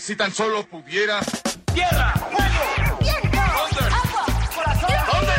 Si 0.00 0.16
tan 0.16 0.32
solo 0.32 0.66
pudiera. 0.66 1.20
¡Tierra! 1.74 2.14
¡Fuego! 2.14 2.98
¡Viento! 3.00 3.38
¡Agua! 3.38 4.24
¡Corazón! 4.54 4.90
¿Dónde? 5.12 5.32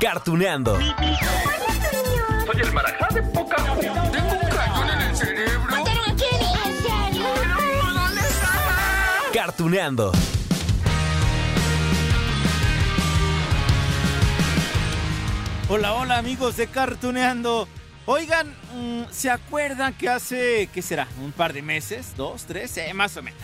Cartuneando. 0.00 0.78
Soy 0.78 2.60
el 2.60 2.72
marajá 2.72 3.08
de 3.12 3.22
poca. 3.24 3.56
Tengo 3.56 4.32
un 4.32 4.48
cañón 4.50 4.88
en 4.88 5.00
el 5.00 5.16
cerebro. 5.16 5.70
¿Mataron 5.70 6.10
a 6.10 6.16
Kenny? 6.16 6.52
¿En 6.64 6.74
serio? 6.80 7.26
¿Dónde 7.92 8.20
está? 8.20 8.50
Cartuneando. 9.34 10.12
Hola, 15.68 15.94
hola 15.94 16.18
amigos 16.18 16.56
de 16.56 16.68
Cartuneando. 16.68 17.66
Oigan, 18.06 18.54
mm, 18.74 19.04
¿se 19.10 19.30
acuerdan 19.30 19.94
que 19.94 20.10
hace, 20.10 20.68
qué 20.74 20.82
será, 20.82 21.08
un 21.22 21.32
par 21.32 21.54
de 21.54 21.62
meses, 21.62 22.12
dos, 22.18 22.44
tres, 22.44 22.76
eh, 22.76 22.92
más 22.92 23.16
o 23.16 23.22
menos? 23.22 23.40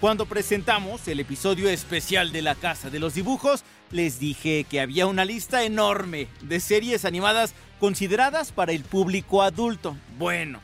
Cuando 0.00 0.26
presentamos 0.26 1.08
el 1.08 1.18
episodio 1.18 1.68
especial 1.68 2.30
de 2.30 2.42
la 2.42 2.54
Casa 2.54 2.90
de 2.90 3.00
los 3.00 3.14
Dibujos, 3.14 3.64
les 3.90 4.20
dije 4.20 4.66
que 4.70 4.80
había 4.80 5.08
una 5.08 5.24
lista 5.24 5.64
enorme 5.64 6.28
de 6.42 6.60
series 6.60 7.04
animadas 7.04 7.54
consideradas 7.80 8.52
para 8.52 8.70
el 8.70 8.84
público 8.84 9.42
adulto. 9.42 9.96
Bueno, 10.16 10.60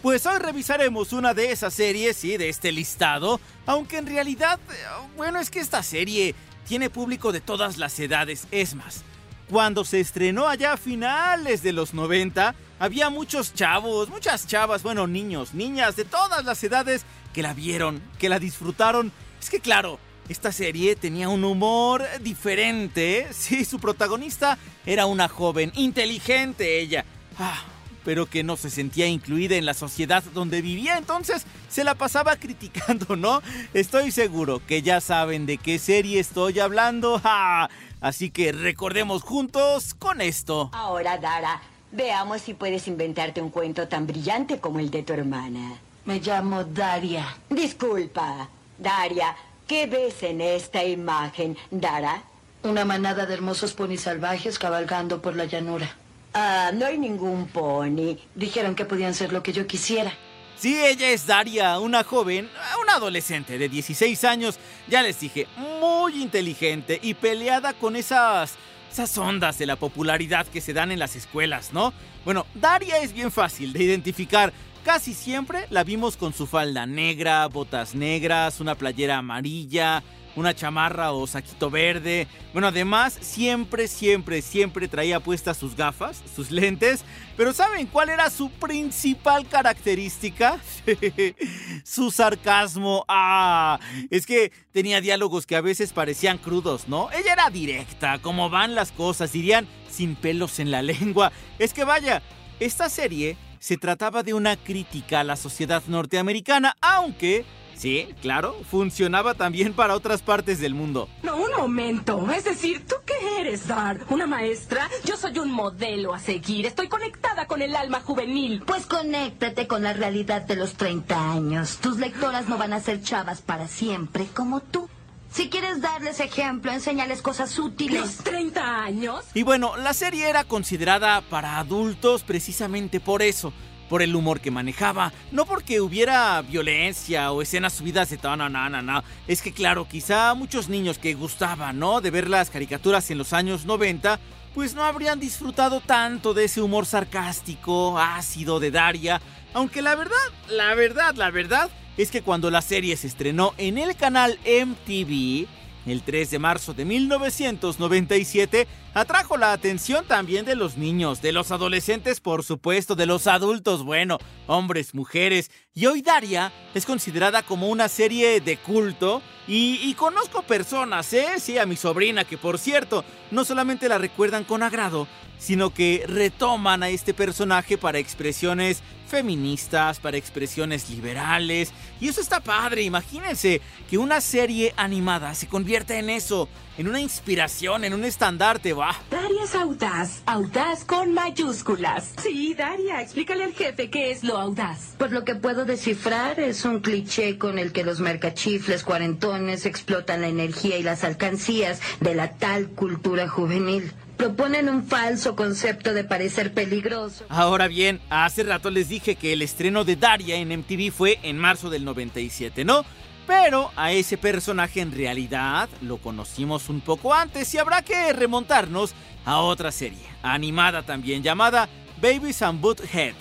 pues 0.00 0.24
hoy 0.24 0.38
revisaremos 0.38 1.12
una 1.12 1.34
de 1.34 1.52
esas 1.52 1.74
series, 1.74 2.16
sí, 2.16 2.38
de 2.38 2.48
este 2.48 2.72
listado, 2.72 3.40
aunque 3.66 3.98
en 3.98 4.06
realidad, 4.06 4.58
eh, 4.70 4.84
bueno, 5.16 5.38
es 5.38 5.50
que 5.50 5.60
esta 5.60 5.82
serie 5.82 6.34
tiene 6.66 6.88
público 6.88 7.30
de 7.30 7.42
todas 7.42 7.76
las 7.76 8.00
edades, 8.00 8.48
es 8.50 8.74
más. 8.74 9.04
Cuando 9.50 9.84
se 9.84 10.00
estrenó 10.00 10.48
allá 10.48 10.72
a 10.72 10.76
finales 10.76 11.62
de 11.62 11.72
los 11.72 11.94
90, 11.94 12.54
había 12.80 13.10
muchos 13.10 13.54
chavos, 13.54 14.08
muchas 14.08 14.46
chavas, 14.46 14.82
bueno, 14.82 15.06
niños, 15.06 15.54
niñas 15.54 15.94
de 15.94 16.04
todas 16.04 16.44
las 16.44 16.62
edades 16.64 17.04
que 17.32 17.42
la 17.42 17.54
vieron, 17.54 18.02
que 18.18 18.28
la 18.28 18.40
disfrutaron. 18.40 19.12
Es 19.40 19.48
que 19.48 19.60
claro, 19.60 20.00
esta 20.28 20.50
serie 20.50 20.96
tenía 20.96 21.28
un 21.28 21.44
humor 21.44 22.02
diferente. 22.20 23.28
Sí, 23.30 23.64
su 23.64 23.78
protagonista 23.78 24.58
era 24.84 25.06
una 25.06 25.28
joven, 25.28 25.70
inteligente 25.76 26.80
ella. 26.80 27.04
Ah, 27.38 27.62
pero 28.06 28.26
que 28.26 28.44
no 28.44 28.56
se 28.56 28.70
sentía 28.70 29.08
incluida 29.08 29.56
en 29.56 29.66
la 29.66 29.74
sociedad 29.74 30.22
donde 30.32 30.62
vivía, 30.62 30.96
entonces 30.96 31.44
se 31.68 31.82
la 31.82 31.96
pasaba 31.96 32.36
criticando, 32.40 33.16
¿no? 33.16 33.42
Estoy 33.74 34.12
seguro 34.12 34.62
que 34.64 34.80
ya 34.80 35.00
saben 35.00 35.44
de 35.44 35.58
qué 35.58 35.80
serie 35.80 36.20
estoy 36.20 36.60
hablando. 36.60 37.20
¡Ah! 37.24 37.68
Así 38.00 38.30
que 38.30 38.52
recordemos 38.52 39.24
juntos 39.24 39.92
con 39.94 40.20
esto. 40.20 40.70
Ahora, 40.72 41.18
Dara, 41.18 41.60
veamos 41.90 42.42
si 42.42 42.54
puedes 42.54 42.86
inventarte 42.86 43.42
un 43.42 43.50
cuento 43.50 43.88
tan 43.88 44.06
brillante 44.06 44.60
como 44.60 44.78
el 44.78 44.92
de 44.92 45.02
tu 45.02 45.12
hermana. 45.12 45.72
Me 46.04 46.20
llamo 46.20 46.62
Daria. 46.62 47.26
Disculpa, 47.50 48.48
Daria, 48.78 49.34
¿qué 49.66 49.86
ves 49.86 50.22
en 50.22 50.42
esta 50.42 50.84
imagen, 50.84 51.56
Dara? 51.72 52.22
Una 52.62 52.84
manada 52.84 53.26
de 53.26 53.34
hermosos 53.34 53.72
ponis 53.72 54.02
salvajes 54.02 54.60
cabalgando 54.60 55.20
por 55.20 55.34
la 55.34 55.46
llanura. 55.46 55.96
Ah, 56.38 56.70
no 56.70 56.84
hay 56.84 56.98
ningún 56.98 57.46
pony. 57.46 58.18
Dijeron 58.34 58.74
que 58.74 58.84
podían 58.84 59.14
ser 59.14 59.32
lo 59.32 59.42
que 59.42 59.54
yo 59.54 59.66
quisiera. 59.66 60.12
Sí, 60.54 60.78
ella 60.78 61.08
es 61.08 61.26
Daria, 61.26 61.78
una 61.78 62.04
joven, 62.04 62.50
una 62.82 62.96
adolescente 62.96 63.56
de 63.56 63.70
16 63.70 64.22
años, 64.24 64.58
ya 64.86 65.02
les 65.02 65.18
dije, 65.18 65.46
muy 65.80 66.20
inteligente 66.22 67.00
y 67.02 67.14
peleada 67.14 67.72
con 67.72 67.96
esas, 67.96 68.56
esas 68.92 69.16
ondas 69.16 69.56
de 69.56 69.64
la 69.64 69.76
popularidad 69.76 70.46
que 70.46 70.60
se 70.60 70.74
dan 70.74 70.90
en 70.90 70.98
las 70.98 71.16
escuelas, 71.16 71.72
¿no? 71.72 71.94
Bueno, 72.26 72.44
Daria 72.54 72.98
es 72.98 73.14
bien 73.14 73.32
fácil 73.32 73.72
de 73.72 73.84
identificar. 73.84 74.52
Casi 74.86 75.14
siempre 75.14 75.66
la 75.70 75.82
vimos 75.82 76.16
con 76.16 76.32
su 76.32 76.46
falda 76.46 76.86
negra, 76.86 77.44
botas 77.48 77.96
negras, 77.96 78.60
una 78.60 78.76
playera 78.76 79.18
amarilla, 79.18 80.00
una 80.36 80.54
chamarra 80.54 81.10
o 81.10 81.26
saquito 81.26 81.70
verde. 81.70 82.28
Bueno, 82.52 82.68
además, 82.68 83.18
siempre, 83.20 83.88
siempre, 83.88 84.42
siempre 84.42 84.86
traía 84.86 85.18
puestas 85.18 85.56
sus 85.56 85.74
gafas, 85.74 86.22
sus 86.36 86.52
lentes. 86.52 87.04
Pero 87.36 87.52
¿saben 87.52 87.88
cuál 87.88 88.10
era 88.10 88.30
su 88.30 88.48
principal 88.48 89.48
característica? 89.48 90.60
su 91.82 92.12
sarcasmo. 92.12 93.04
Ah, 93.08 93.80
es 94.08 94.24
que 94.24 94.52
tenía 94.70 95.00
diálogos 95.00 95.46
que 95.46 95.56
a 95.56 95.62
veces 95.62 95.92
parecían 95.92 96.38
crudos, 96.38 96.86
¿no? 96.86 97.10
Ella 97.10 97.32
era 97.32 97.50
directa, 97.50 98.20
como 98.20 98.50
van 98.50 98.76
las 98.76 98.92
cosas, 98.92 99.32
dirían 99.32 99.66
sin 99.90 100.14
pelos 100.14 100.60
en 100.60 100.70
la 100.70 100.82
lengua. 100.82 101.32
Es 101.58 101.74
que 101.74 101.82
vaya, 101.82 102.22
esta 102.60 102.88
serie 102.88 103.36
se 103.66 103.76
trataba 103.76 104.22
de 104.22 104.32
una 104.32 104.56
crítica 104.56 105.18
a 105.18 105.24
la 105.24 105.34
sociedad 105.34 105.82
norteamericana, 105.88 106.76
aunque 106.80 107.44
Sí, 107.74 108.08
claro, 108.22 108.54
funcionaba 108.70 109.34
también 109.34 109.74
para 109.74 109.94
otras 109.94 110.22
partes 110.22 110.60
del 110.60 110.72
mundo. 110.72 111.10
No, 111.22 111.36
un 111.36 111.50
momento. 111.58 112.26
Es 112.30 112.44
decir, 112.44 112.86
¿tú 112.86 112.94
qué 113.04 113.40
eres, 113.40 113.66
Dar? 113.66 114.00
¿Una 114.08 114.26
maestra? 114.26 114.88
Yo 115.04 115.16
soy 115.18 115.38
un 115.38 115.50
modelo 115.50 116.14
a 116.14 116.18
seguir. 116.18 116.64
Estoy 116.64 116.88
conectada 116.88 117.46
con 117.46 117.60
el 117.60 117.76
alma 117.76 118.00
juvenil. 118.00 118.62
Pues 118.64 118.86
conéctate 118.86 119.66
con 119.66 119.82
la 119.82 119.92
realidad 119.92 120.40
de 120.42 120.56
los 120.56 120.72
30 120.74 121.32
años. 121.32 121.76
Tus 121.76 121.98
lectoras 121.98 122.48
no 122.48 122.56
van 122.56 122.72
a 122.72 122.80
ser 122.80 123.02
chavas 123.02 123.42
para 123.42 123.68
siempre 123.68 124.26
como 124.32 124.60
tú. 124.60 124.88
Si 125.36 125.50
quieres 125.50 125.82
darles 125.82 126.18
ejemplo, 126.20 126.72
enséñales 126.72 127.20
cosas 127.20 127.58
útiles. 127.58 128.00
¿Los 128.00 128.16
30 128.24 128.84
años? 128.84 129.22
Y 129.34 129.42
bueno, 129.42 129.76
la 129.76 129.92
serie 129.92 130.30
era 130.30 130.44
considerada 130.44 131.20
para 131.20 131.58
adultos 131.58 132.22
precisamente 132.22 133.00
por 133.00 133.20
eso 133.20 133.52
por 133.90 134.00
el 134.00 134.16
humor 134.16 134.40
que 134.40 134.50
manejaba, 134.50 135.12
no 135.32 135.44
porque 135.44 135.82
hubiera 135.82 136.40
violencia 136.40 137.30
o 137.32 137.42
escenas 137.42 137.74
subidas 137.74 138.08
de 138.08 138.16
tono, 138.16 138.48
no, 138.48 138.70
no, 138.70 138.80
no. 138.80 139.04
Es 139.28 139.42
que 139.42 139.52
claro, 139.52 139.86
quizá 139.86 140.32
muchos 140.32 140.70
niños 140.70 140.96
que 140.96 141.12
gustaban, 141.12 141.78
¿no? 141.78 142.00
De 142.00 142.10
ver 142.10 142.30
las 142.30 142.48
caricaturas 142.48 143.10
en 143.10 143.18
los 143.18 143.34
años 143.34 143.66
90, 143.66 144.18
pues 144.54 144.74
no 144.74 144.84
habrían 144.84 145.20
disfrutado 145.20 145.82
tanto 145.82 146.32
de 146.32 146.44
ese 146.44 146.62
humor 146.62 146.86
sarcástico, 146.86 147.98
ácido 147.98 148.58
de 148.58 148.70
Daria, 148.70 149.20
aunque 149.52 149.82
la 149.82 149.96
verdad, 149.96 150.16
la 150.48 150.74
verdad, 150.74 151.14
la 151.14 151.30
verdad 151.30 151.70
es 151.96 152.10
que 152.10 152.22
cuando 152.22 152.50
la 152.50 152.62
serie 152.62 152.96
se 152.96 153.06
estrenó 153.06 153.54
en 153.58 153.78
el 153.78 153.96
canal 153.96 154.38
MTV, 154.44 155.46
el 155.86 156.02
3 156.02 156.30
de 156.30 156.38
marzo 156.38 156.74
de 156.74 156.84
1997, 156.84 158.66
atrajo 158.92 159.36
la 159.36 159.52
atención 159.52 160.04
también 160.06 160.44
de 160.44 160.56
los 160.56 160.76
niños, 160.76 161.22
de 161.22 161.32
los 161.32 161.52
adolescentes, 161.52 162.20
por 162.20 162.44
supuesto, 162.44 162.96
de 162.96 163.06
los 163.06 163.26
adultos, 163.26 163.84
bueno, 163.84 164.18
hombres, 164.46 164.94
mujeres. 164.94 165.50
Y 165.74 165.86
hoy 165.86 166.02
Daria 166.02 166.52
es 166.74 166.84
considerada 166.84 167.42
como 167.42 167.68
una 167.68 167.88
serie 167.88 168.40
de 168.40 168.56
culto. 168.56 169.22
Y, 169.48 169.78
y, 169.84 169.94
conozco 169.94 170.42
personas, 170.42 171.12
¿eh? 171.12 171.38
Sí, 171.38 171.56
a 171.56 171.66
mi 171.66 171.76
sobrina, 171.76 172.24
que 172.24 172.36
por 172.36 172.58
cierto, 172.58 173.04
no 173.30 173.44
solamente 173.44 173.88
la 173.88 173.96
recuerdan 173.96 174.42
con 174.42 174.64
agrado, 174.64 175.06
sino 175.38 175.72
que 175.72 176.04
retoman 176.08 176.82
a 176.82 176.88
este 176.88 177.14
personaje 177.14 177.78
para 177.78 178.00
expresiones 178.00 178.82
feministas, 179.06 179.98
para 179.98 180.16
expresiones 180.16 180.90
liberales. 180.90 181.72
Y 182.00 182.08
eso 182.08 182.20
está 182.20 182.40
padre, 182.40 182.82
imagínense 182.82 183.60
que 183.88 183.98
una 183.98 184.20
serie 184.20 184.74
animada 184.76 185.34
se 185.34 185.46
convierta 185.46 185.98
en 185.98 186.10
eso, 186.10 186.48
en 186.76 186.88
una 186.88 187.00
inspiración, 187.00 187.84
en 187.84 187.94
un 187.94 188.04
estandarte, 188.04 188.72
va. 188.72 188.94
Daria 189.10 189.44
es 189.44 189.54
audaz, 189.54 190.22
audaz 190.26 190.84
con 190.84 191.14
mayúsculas. 191.14 192.12
Sí, 192.22 192.54
Daria, 192.54 193.00
explícale 193.00 193.44
al 193.44 193.54
jefe 193.54 193.88
qué 193.90 194.10
es 194.10 194.24
lo 194.24 194.36
audaz. 194.36 194.94
Pues 194.98 195.12
lo 195.12 195.24
que 195.24 195.34
puedo 195.34 195.64
descifrar 195.64 196.38
es 196.40 196.64
un 196.64 196.80
cliché 196.80 197.38
con 197.38 197.58
el 197.58 197.72
que 197.72 197.84
los 197.84 198.00
mercachifles 198.00 198.82
cuarentones 198.82 199.64
explotan 199.66 200.20
la 200.20 200.28
energía 200.28 200.76
y 200.76 200.82
las 200.82 201.04
alcancías 201.04 201.80
de 202.00 202.14
la 202.14 202.32
tal 202.32 202.68
cultura 202.70 203.28
juvenil 203.28 203.92
proponen 204.16 204.68
un 204.68 204.84
falso 204.84 205.36
concepto 205.36 205.94
de 205.94 206.04
parecer 206.04 206.52
peligroso. 206.52 207.24
Ahora 207.28 207.68
bien, 207.68 208.00
hace 208.10 208.42
rato 208.42 208.70
les 208.70 208.88
dije 208.88 209.16
que 209.16 209.32
el 209.32 209.42
estreno 209.42 209.84
de 209.84 209.96
Daria 209.96 210.36
en 210.36 210.48
MTV 210.48 210.90
fue 210.90 211.18
en 211.22 211.38
marzo 211.38 211.70
del 211.70 211.84
97, 211.84 212.64
¿no? 212.64 212.84
Pero 213.26 213.70
a 213.76 213.92
ese 213.92 214.16
personaje 214.16 214.80
en 214.80 214.92
realidad 214.92 215.68
lo 215.82 215.98
conocimos 215.98 216.68
un 216.68 216.80
poco 216.80 217.12
antes 217.12 217.52
y 217.54 217.58
habrá 217.58 217.82
que 217.82 218.12
remontarnos 218.12 218.94
a 219.24 219.40
otra 219.40 219.72
serie, 219.72 220.06
animada 220.22 220.82
también, 220.84 221.22
llamada 221.22 221.68
Babies 222.00 222.42
and 222.42 222.60
Butthead 222.60 223.14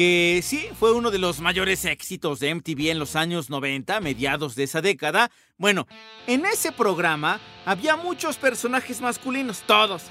que 0.00 0.40
sí 0.42 0.66
fue 0.78 0.94
uno 0.94 1.10
de 1.10 1.18
los 1.18 1.40
mayores 1.40 1.84
éxitos 1.84 2.40
de 2.40 2.54
MTV 2.54 2.90
en 2.90 2.98
los 2.98 3.16
años 3.16 3.50
90, 3.50 4.00
mediados 4.00 4.54
de 4.54 4.62
esa 4.62 4.80
década. 4.80 5.30
Bueno, 5.58 5.86
en 6.26 6.46
ese 6.46 6.72
programa 6.72 7.38
había 7.66 7.96
muchos 7.96 8.38
personajes 8.38 9.02
masculinos, 9.02 9.62
todos. 9.66 10.04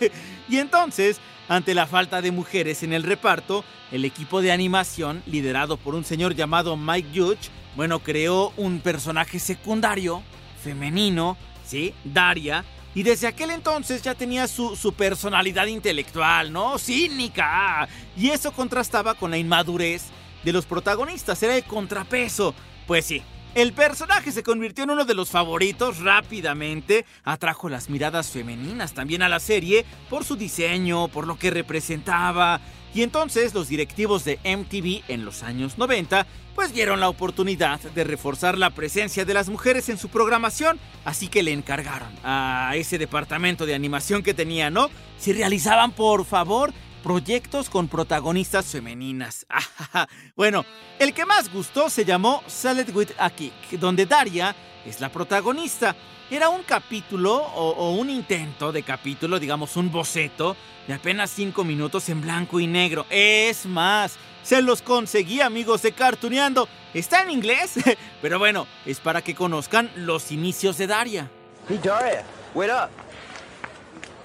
Y 0.48 0.56
entonces, 0.56 1.20
ante 1.48 1.74
la 1.74 1.86
falta 1.86 2.22
de 2.22 2.32
mujeres 2.32 2.82
en 2.82 2.92
el 2.92 3.04
reparto, 3.04 3.64
el 3.92 4.04
equipo 4.04 4.42
de 4.42 4.50
animación, 4.50 5.22
liderado 5.26 5.76
por 5.76 5.94
un 5.94 6.04
señor 6.04 6.34
llamado 6.34 6.76
Mike 6.76 7.10
Judge, 7.14 7.50
bueno, 7.76 8.00
creó 8.00 8.52
un 8.56 8.80
personaje 8.80 9.38
secundario, 9.38 10.24
femenino, 10.64 11.36
¿sí? 11.64 11.94
Daria, 12.02 12.64
y 12.96 13.02
desde 13.02 13.26
aquel 13.26 13.50
entonces 13.50 14.00
ya 14.00 14.14
tenía 14.14 14.48
su, 14.48 14.74
su, 14.74 14.94
personalidad 14.94 15.66
intelectual, 15.66 16.50
¿no? 16.50 16.78
Cínica. 16.78 17.86
Y 18.16 18.30
eso 18.30 18.52
contrastaba 18.52 19.12
con 19.12 19.30
la 19.30 19.36
inmadurez 19.36 20.04
de 20.42 20.52
los 20.54 20.64
protagonistas. 20.64 21.42
Era 21.42 21.54
el 21.54 21.64
contrapeso. 21.64 22.54
Pues 22.86 23.04
sí, 23.04 23.22
el 23.54 23.74
personaje 23.74 24.32
se 24.32 24.42
convirtió 24.42 24.84
en 24.84 24.92
uno 24.92 25.04
de 25.04 25.12
los 25.12 25.28
favoritos 25.28 25.98
rápidamente. 25.98 27.04
Atrajo 27.22 27.68
las 27.68 27.90
miradas 27.90 28.30
femeninas 28.30 28.94
también 28.94 29.20
a 29.20 29.28
la 29.28 29.40
serie 29.40 29.84
por 30.08 30.24
su 30.24 30.36
diseño, 30.36 31.08
por 31.08 31.26
lo 31.26 31.38
que 31.38 31.50
representaba. 31.50 32.62
Y 32.96 33.02
entonces 33.02 33.52
los 33.52 33.68
directivos 33.68 34.24
de 34.24 34.38
MTV 34.42 35.04
en 35.12 35.26
los 35.26 35.42
años 35.42 35.76
90 35.76 36.26
pues 36.54 36.72
vieron 36.72 36.98
la 36.98 37.10
oportunidad 37.10 37.78
de 37.78 38.04
reforzar 38.04 38.56
la 38.56 38.70
presencia 38.70 39.26
de 39.26 39.34
las 39.34 39.50
mujeres 39.50 39.90
en 39.90 39.98
su 39.98 40.08
programación, 40.08 40.80
así 41.04 41.28
que 41.28 41.42
le 41.42 41.52
encargaron 41.52 42.08
a 42.24 42.72
ese 42.74 42.96
departamento 42.96 43.66
de 43.66 43.74
animación 43.74 44.22
que 44.22 44.32
tenía, 44.32 44.70
¿no? 44.70 44.88
Si 45.18 45.34
realizaban, 45.34 45.92
por 45.92 46.24
favor, 46.24 46.72
proyectos 47.06 47.70
con 47.70 47.86
protagonistas 47.86 48.66
femeninas. 48.66 49.46
bueno, 50.36 50.64
el 50.98 51.14
que 51.14 51.24
más 51.24 51.52
gustó 51.52 51.88
se 51.88 52.04
llamó 52.04 52.42
Salad 52.48 52.88
with 52.92 53.10
a 53.16 53.30
Kick, 53.30 53.78
donde 53.78 54.06
Daria 54.06 54.56
es 54.84 55.00
la 55.00 55.08
protagonista. 55.08 55.94
Era 56.28 56.48
un 56.48 56.64
capítulo 56.64 57.36
o, 57.36 57.70
o, 57.70 57.92
un 57.92 58.10
intento 58.10 58.72
de 58.72 58.82
capítulo, 58.82 59.38
digamos 59.38 59.76
un 59.76 59.92
boceto, 59.92 60.56
de 60.88 60.94
apenas 60.94 61.30
5 61.30 61.62
minutos 61.62 62.08
en 62.08 62.22
blanco 62.22 62.58
y 62.58 62.66
negro. 62.66 63.06
Es 63.08 63.66
más, 63.66 64.16
se 64.42 64.60
los 64.60 64.82
conseguí 64.82 65.40
amigos 65.40 65.82
de 65.82 65.92
Cartuneando. 65.92 66.68
Está 66.92 67.22
en 67.22 67.30
inglés, 67.30 67.74
pero 68.20 68.40
bueno, 68.40 68.66
es 68.84 68.98
para 68.98 69.22
que 69.22 69.36
conozcan 69.36 69.92
los 69.94 70.32
inicios 70.32 70.76
de 70.76 70.88
Daria. 70.88 71.30
Hey 71.68 71.78
Daria, 71.80 72.24
wait 72.52 72.72
up. 72.72 72.90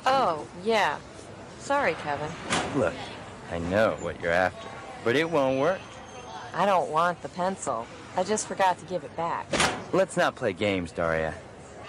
Oh, 0.03 0.47
yeah. 0.65 0.97
Sorry, 1.61 1.95
Kevin. 2.03 2.29
Look, 2.75 2.93
I 3.51 3.59
know 3.59 3.95
what 4.01 4.19
you're 4.21 4.31
after, 4.31 4.67
but 5.03 5.15
it 5.15 5.29
won't 5.29 5.59
work. 5.59 5.79
I 6.53 6.65
don't 6.65 6.89
want 6.89 7.21
the 7.21 7.29
pencil. 7.29 7.85
I 8.17 8.23
just 8.23 8.47
forgot 8.47 8.77
to 8.79 8.85
give 8.85 9.03
it 9.03 9.15
back. 9.15 9.45
Let's 9.93 10.17
not 10.17 10.35
play 10.35 10.53
games, 10.53 10.91
Daria. 10.91 11.33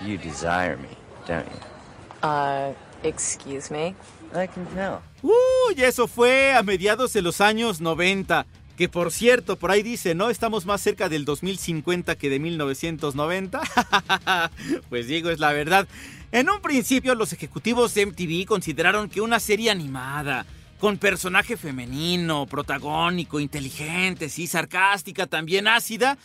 You 0.01 0.19
desire 0.19 0.77
me, 0.77 0.89
don't 1.27 1.47
you? 1.47 2.29
Uh, 2.29 2.75
excuse 3.03 3.71
me? 3.71 3.95
I 4.35 4.47
can 4.47 4.67
tell. 4.67 5.03
Uy, 5.23 5.83
eso 5.83 6.07
fue 6.07 6.55
a 6.55 6.63
mediados 6.63 7.13
de 7.13 7.23
los 7.23 7.41
años 7.41 7.81
90. 7.81 8.47
Que 8.77 8.89
por 8.89 9.11
cierto, 9.11 9.57
por 9.57 9.71
ahí 9.71 9.83
dice, 9.83 10.15
¿no? 10.15 10.31
Estamos 10.31 10.65
más 10.65 10.81
cerca 10.81 11.09
del 11.09 11.25
2050 11.25 12.17
que 12.17 12.31
de 12.31 12.39
1990. 12.39 13.61
pues 14.89 15.07
digo, 15.07 15.31
es 15.31 15.39
la 15.41 15.53
verdad. 15.53 15.87
En 16.33 16.49
un 16.49 16.63
principio, 16.63 17.15
los 17.15 17.35
ejecutivos 17.35 17.93
de 17.93 18.07
MTV 18.07 18.47
consideraron 18.47 19.11
que 19.11 19.21
una 19.21 19.39
serie 19.39 19.71
animada, 19.71 20.47
con 20.81 20.97
personaje 20.97 21.59
femenino, 21.59 22.47
protagónico, 22.47 23.39
inteligente, 23.39 24.31
sí, 24.31 24.47
sarcástica, 24.47 25.27
también 25.27 25.69
ácida, 25.69 26.17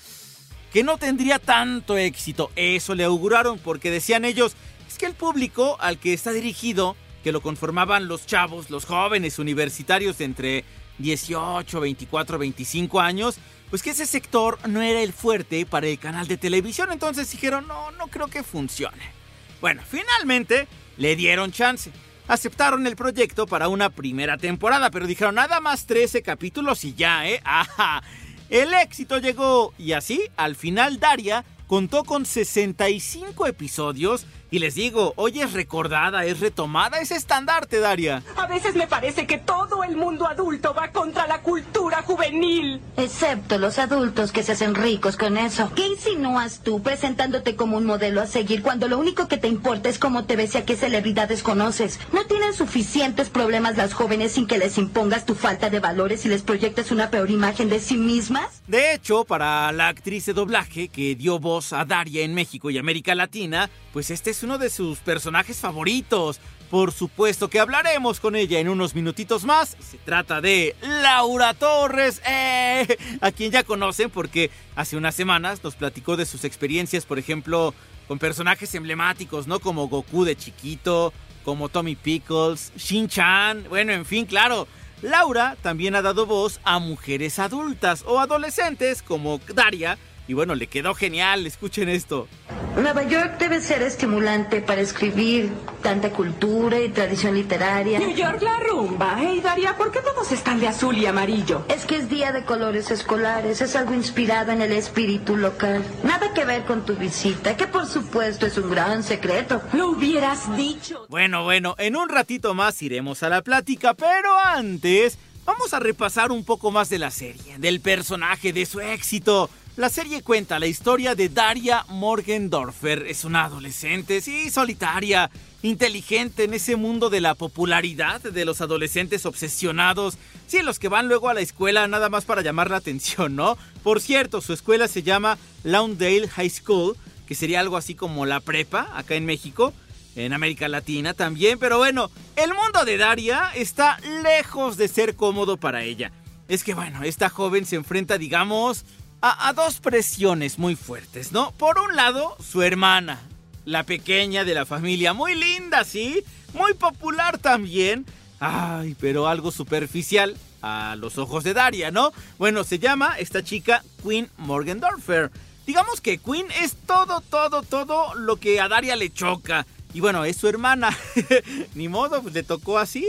que 0.72 0.82
no 0.82 0.98
tendría 0.98 1.40
tanto 1.40 1.98
éxito. 1.98 2.52
Eso 2.56 2.96
le 2.96 3.04
auguraron 3.04 3.60
porque 3.60 3.92
decían 3.92 4.24
ellos, 4.24 4.56
es 4.88 4.98
que 4.98 5.08
el 5.08 5.14
público 5.14 5.76
al 5.82 6.00
que 6.00 6.14
está 6.14 6.32
dirigido, 6.32 6.96
que 7.22 7.34
lo 7.34 7.42
conformaban 7.42 8.08
los 8.08 8.26
chavos, 8.26 8.70
los 8.70 8.86
jóvenes 8.86 9.40
universitarios 9.40 10.18
de 10.20 10.24
entre 10.24 10.66
18, 11.00 11.82
24, 11.82 12.38
25 12.38 13.02
años, 13.02 13.40
pues 13.70 13.84
que 13.84 13.90
ese 13.90 14.06
sector 14.06 14.58
no 14.70 14.82
era 14.82 15.02
el 15.02 15.12
fuerte 15.12 15.66
para 15.66 15.88
el 15.88 16.00
canal 16.00 16.30
de 16.30 16.38
televisión. 16.38 16.94
Entonces 16.94 17.30
dijeron, 17.30 17.68
no, 17.68 17.92
no 17.92 18.08
creo 18.08 18.28
que 18.28 18.42
funcione. 18.42 19.17
Bueno, 19.62 19.82
finalmente 19.88 20.68
le 20.98 21.16
dieron 21.16 21.52
chance. 21.52 21.92
Aceptaron 22.28 22.86
el 22.88 22.96
proyecto 22.96 23.48
para 23.48 23.70
una 23.70 23.90
primera 23.90 24.38
temporada, 24.38 24.92
pero 24.92 25.08
dijeron 25.08 25.36
nada 25.36 25.62
más 25.62 25.86
13 25.86 26.22
capítulos 26.22 26.84
y 26.84 26.94
ya, 26.94 27.28
¿eh? 27.28 27.42
¡Ajá! 27.46 28.04
El 28.50 28.74
éxito 28.74 29.18
llegó 29.18 29.74
y 29.78 29.94
así, 29.94 30.24
al 30.38 30.56
final 30.56 31.00
Daria 31.00 31.44
contó 31.68 32.04
con 32.04 32.26
65 32.26 33.46
episodios 33.46 34.26
y 34.50 34.60
les 34.60 34.76
digo, 34.76 35.14
hoy 35.16 35.42
es 35.42 35.54
recordada, 35.54 36.26
es 36.26 36.40
retomada, 36.40 37.00
es 37.00 37.12
estandarte, 37.12 37.80
Daria. 37.80 38.24
A 38.36 38.48
veces 38.48 38.76
me 38.76 38.88
parece 38.88 39.28
que 39.28 39.38
todo 39.38 39.84
el 39.84 39.98
mundo 39.98 40.28
adulto 40.28 40.74
va 40.74 40.92
contra 40.92 41.28
la 41.28 41.42
cultura 41.42 42.02
juvenil. 42.02 42.82
Excepto 42.96 43.58
los 43.58 43.78
adultos 43.80 44.32
que 44.32 44.44
se 44.44 44.54
hacen 44.54 44.76
ricos 44.76 45.18
con 45.18 45.38
eso. 45.38 45.72
¿Qué 45.76 45.88
insinúas 45.88 46.62
tú 46.64 46.82
presentándote 46.82 47.56
como 47.56 47.78
un 47.78 47.86
modelo 47.86 48.22
a 48.22 48.28
seguir 48.28 48.62
cuando 48.62 48.88
lo 48.88 48.98
único 48.98 49.28
que 49.28 49.38
te 49.38 49.48
importa 49.48 49.90
es 49.90 50.00
cómo 50.00 50.26
te 50.26 50.36
ves 50.36 50.56
y 50.56 50.60
a 50.60 50.66
qué 50.66 50.76
celebridades 50.76 51.44
conoces? 51.44 52.00
¿No 52.14 52.26
tienen 52.26 52.54
suficientes 52.54 53.30
problemas 53.30 53.78
las 53.78 53.94
jóvenes 53.94 54.34
sin 54.34 54.48
que 54.48 54.58
les 54.58 54.78
impongas 54.78 55.26
tu 55.26 55.36
falta 55.36 55.70
de 55.70 55.80
valores 55.80 56.26
y 56.26 56.30
les 56.30 56.42
proyectes 56.42 56.92
una 56.92 57.10
peor 57.10 57.30
imagen 57.30 57.70
de 57.70 57.80
sí 57.80 57.98
mismas? 57.98 58.62
De 58.68 58.94
hecho, 58.94 59.26
para 59.26 59.72
la 59.72 59.90
actriz 59.90 60.26
de 60.26 60.34
doblaje 60.34 60.88
que 60.88 61.16
dio 61.16 61.40
voz 61.40 61.74
a 61.74 61.86
Daria 61.86 62.24
en 62.24 62.34
México 62.34 62.70
y 62.70 62.78
América 62.78 63.16
Latina, 63.16 63.70
pues 63.94 64.12
este 64.12 64.32
es 64.32 64.37
uno 64.44 64.58
de 64.58 64.70
sus 64.70 65.00
personajes 65.00 65.58
favoritos. 65.58 66.40
Por 66.70 66.92
supuesto 66.92 67.50
que 67.50 67.62
hablaremos 67.62 68.20
con 68.20 68.36
ella 68.36 68.60
en 68.60 68.68
unos 68.68 68.94
minutitos 68.94 69.46
más. 69.46 69.78
Se 69.80 69.98
trata 70.00 70.42
de 70.42 70.76
Laura 70.82 71.54
Torres, 71.54 72.22
eh, 72.28 72.98
a 73.22 73.32
quien 73.32 73.52
ya 73.52 73.64
conocen 73.64 74.10
porque 74.10 74.52
hace 74.76 74.98
unas 74.98 75.16
semanas 75.16 75.64
nos 75.64 75.76
platicó 75.76 76.18
de 76.18 76.26
sus 76.26 76.44
experiencias, 76.44 77.06
por 77.06 77.20
ejemplo, 77.20 77.74
con 78.08 78.20
personajes 78.20 78.76
emblemáticos, 78.76 79.48
¿no? 79.48 79.60
Como 79.60 79.88
Goku 79.88 80.26
de 80.26 80.36
chiquito, 80.36 81.14
como 81.46 81.70
Tommy 81.70 81.96
Pickles, 81.96 82.74
Shin-Chan, 82.76 83.68
bueno, 83.70 83.94
en 83.94 84.06
fin, 84.06 84.26
claro. 84.26 84.68
Laura 85.02 85.56
también 85.62 85.96
ha 85.96 86.02
dado 86.02 86.26
voz 86.26 86.60
a 86.64 86.80
mujeres 86.80 87.38
adultas 87.38 88.04
o 88.08 88.20
adolescentes 88.20 89.04
como 89.04 89.40
Daria, 89.54 89.98
y 90.28 90.34
bueno, 90.34 90.56
le 90.56 90.68
quedó 90.68 90.94
genial, 90.94 91.46
escuchen 91.46 91.90
esto. 91.90 92.28
Nueva 92.76 93.04
York 93.04 93.38
debe 93.40 93.60
ser 93.60 93.82
estimulante 93.82 94.62
para 94.62 94.82
escribir 94.82 95.50
tanta 95.82 96.12
cultura 96.12 96.80
y 96.80 96.90
tradición 96.90 97.34
literaria. 97.34 97.98
New 97.98 98.14
York 98.14 98.42
la 98.42 98.60
rumba. 98.60 99.18
Hey, 99.20 99.40
Daria, 99.42 99.76
¿por 99.76 99.92
qué 99.92 100.00
todos 100.02 100.32
están 100.32 100.60
de 100.60 100.68
azul 100.68 100.96
y 100.98 101.08
amarillo? 101.08 101.66
Es 101.70 101.86
que 101.86 101.96
es 101.96 102.10
día 102.10 102.32
de 102.32 102.44
colores 102.44 102.92
escolares, 102.92 103.62
es 103.62 103.76
algo 103.76 103.94
inspirado 103.96 104.52
en 104.52 104.62
el 104.62 104.74
espíritu 104.74 105.38
local. 105.38 105.84
Nada 106.04 106.34
que 106.34 106.46
ver 106.46 106.66
con 106.66 106.86
tu 106.86 106.96
visita, 106.96 107.58
que 107.58 107.66
por 107.66 107.88
supuesto 107.88 108.46
es 108.46 108.58
un 108.58 108.70
gran 108.70 109.02
secreto. 109.02 109.62
Lo 109.74 109.90
hubieras 109.90 110.56
dicho. 110.56 111.08
Bueno, 111.10 111.44
bueno, 111.44 111.74
en 111.80 111.96
un 111.96 112.10
ratito 112.10 112.54
más 112.54 112.80
iremos 112.82 113.24
a 113.24 113.30
la 113.30 113.42
plática, 113.42 113.96
pero 113.96 114.38
antes 114.38 115.18
vamos 115.46 115.74
a 115.74 115.80
repasar 115.80 116.32
un 116.32 116.46
poco 116.46 116.70
más 116.70 116.90
de 116.90 117.00
la 117.00 117.10
serie, 117.10 117.58
del 117.58 117.80
personaje, 117.80 118.54
de 118.54 118.66
su 118.66 118.82
éxito. 118.82 119.50
La 119.78 119.92
serie 119.92 120.24
cuenta 120.24 120.58
la 120.58 120.66
historia 120.66 121.14
de 121.14 121.30
Daria 121.30 121.86
Morgendorfer. 121.88 123.06
Es 123.08 123.24
una 123.24 123.44
adolescente, 123.44 124.22
sí, 124.22 124.50
solitaria, 124.50 125.30
inteligente 125.62 126.46
en 126.46 126.56
ese 126.56 126.76
mundo 126.76 127.12
de 127.12 127.22
la 127.22 127.36
popularidad 127.36 128.20
de 128.20 128.44
los 128.44 128.60
adolescentes 128.62 129.28
obsesionados. 129.28 130.18
Sí, 130.48 130.64
los 130.64 130.80
que 130.80 130.88
van 130.88 131.08
luego 131.08 131.30
a 131.30 131.36
la 131.36 131.42
escuela 131.42 131.88
nada 131.88 132.10
más 132.10 132.26
para 132.26 132.42
llamar 132.42 132.72
la 132.72 132.78
atención, 132.78 133.36
¿no? 133.36 133.56
Por 133.84 134.02
cierto, 134.02 134.42
su 134.42 134.52
escuela 134.52 134.88
se 134.88 135.04
llama 135.04 135.38
Lawndale 135.64 136.28
High 136.28 136.50
School, 136.50 136.98
que 137.28 137.36
sería 137.36 137.60
algo 137.60 137.78
así 137.78 137.94
como 137.94 138.26
la 138.26 138.40
prepa 138.40 138.90
acá 138.96 139.14
en 139.14 139.28
México. 139.28 139.74
En 140.16 140.34
América 140.34 140.68
Latina 140.68 141.14
también, 141.14 141.60
pero 141.60 141.78
bueno, 141.78 142.10
el 142.36 142.52
mundo 142.52 142.84
de 142.84 142.98
Daria 142.98 143.52
está 143.54 144.00
lejos 144.24 144.76
de 144.76 144.88
ser 144.88 145.16
cómodo 145.16 145.58
para 145.58 145.84
ella. 145.84 146.12
Es 146.48 146.64
que 146.64 146.74
bueno, 146.74 147.04
esta 147.04 147.30
joven 147.30 147.68
se 147.68 147.76
enfrenta, 147.76 148.18
digamos, 148.18 148.84
a, 149.22 149.54
dos 149.54 149.80
presiones 149.80 150.60
muy 150.60 150.76
fuertes, 150.76 151.32
¿no? 151.32 151.52
Por 151.52 151.80
un 151.80 151.96
lado, 151.96 152.38
su 152.40 152.62
hermana, 152.62 153.20
la 153.66 153.84
pequeña 153.84 154.44
de 154.44 154.54
la 154.54 154.66
familia, 154.66 155.14
muy 155.14 155.36
linda, 155.36 155.84
¿sí? 155.84 156.24
Muy 156.54 156.74
popular 156.74 157.38
también. 157.38 158.06
Ay, 158.40 158.96
pero 159.00 159.28
algo 159.28 159.52
superficial 159.52 160.38
a 160.62 160.96
los 160.98 161.18
ojos 161.18 161.44
de 161.44 161.54
Daria, 161.54 161.92
¿no? 161.92 162.14
Bueno, 162.38 162.64
se 162.64 162.80
llama 162.80 163.18
esta 163.18 163.44
chica 163.44 163.84
Queen 164.04 164.30
Morgendorfer. 164.38 165.32
Digamos 165.66 166.00
que 166.00 166.18
Queen 166.18 166.48
es 166.62 166.76
todo, 166.86 167.22
todo, 167.22 167.64
todo 167.64 168.14
lo 168.16 168.38
que 168.38 168.62
a 168.62 168.68
Daria 168.68 168.96
le 168.96 169.12
choca. 169.12 169.66
Y 169.94 170.00
bueno, 170.00 170.26
es 170.26 170.38
su 170.38 170.48
hermana. 170.48 170.96
Ni 171.76 171.88
modo, 171.90 172.22
pues 172.22 172.34
le 172.34 172.44
tocó 172.44 172.78
así. 172.78 173.06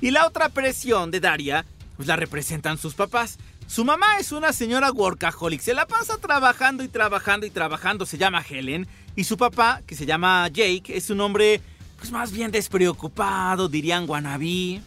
Y 0.00 0.10
la 0.10 0.26
otra 0.26 0.48
presión 0.48 1.10
de 1.10 1.20
Daria 1.20 1.64
pues 1.96 2.08
la 2.08 2.16
representan 2.16 2.78
sus 2.78 2.94
papás. 2.94 3.38
Su 3.66 3.84
mamá 3.84 4.18
es 4.18 4.32
una 4.32 4.52
señora 4.52 4.90
workaholic, 4.90 5.60
se 5.60 5.74
la 5.74 5.86
pasa 5.86 6.18
trabajando 6.18 6.84
y 6.84 6.88
trabajando 6.88 7.46
y 7.46 7.50
trabajando, 7.50 8.04
se 8.04 8.18
llama 8.18 8.44
Helen, 8.46 8.86
y 9.16 9.24
su 9.24 9.36
papá, 9.36 9.80
que 9.86 9.94
se 9.94 10.04
llama 10.04 10.48
Jake, 10.48 10.96
es 10.96 11.10
un 11.10 11.20
hombre 11.20 11.60
pues 11.98 12.10
más 12.10 12.32
bien 12.32 12.50
despreocupado, 12.50 13.68
dirían 13.68 14.08
wannabe. 14.08 14.82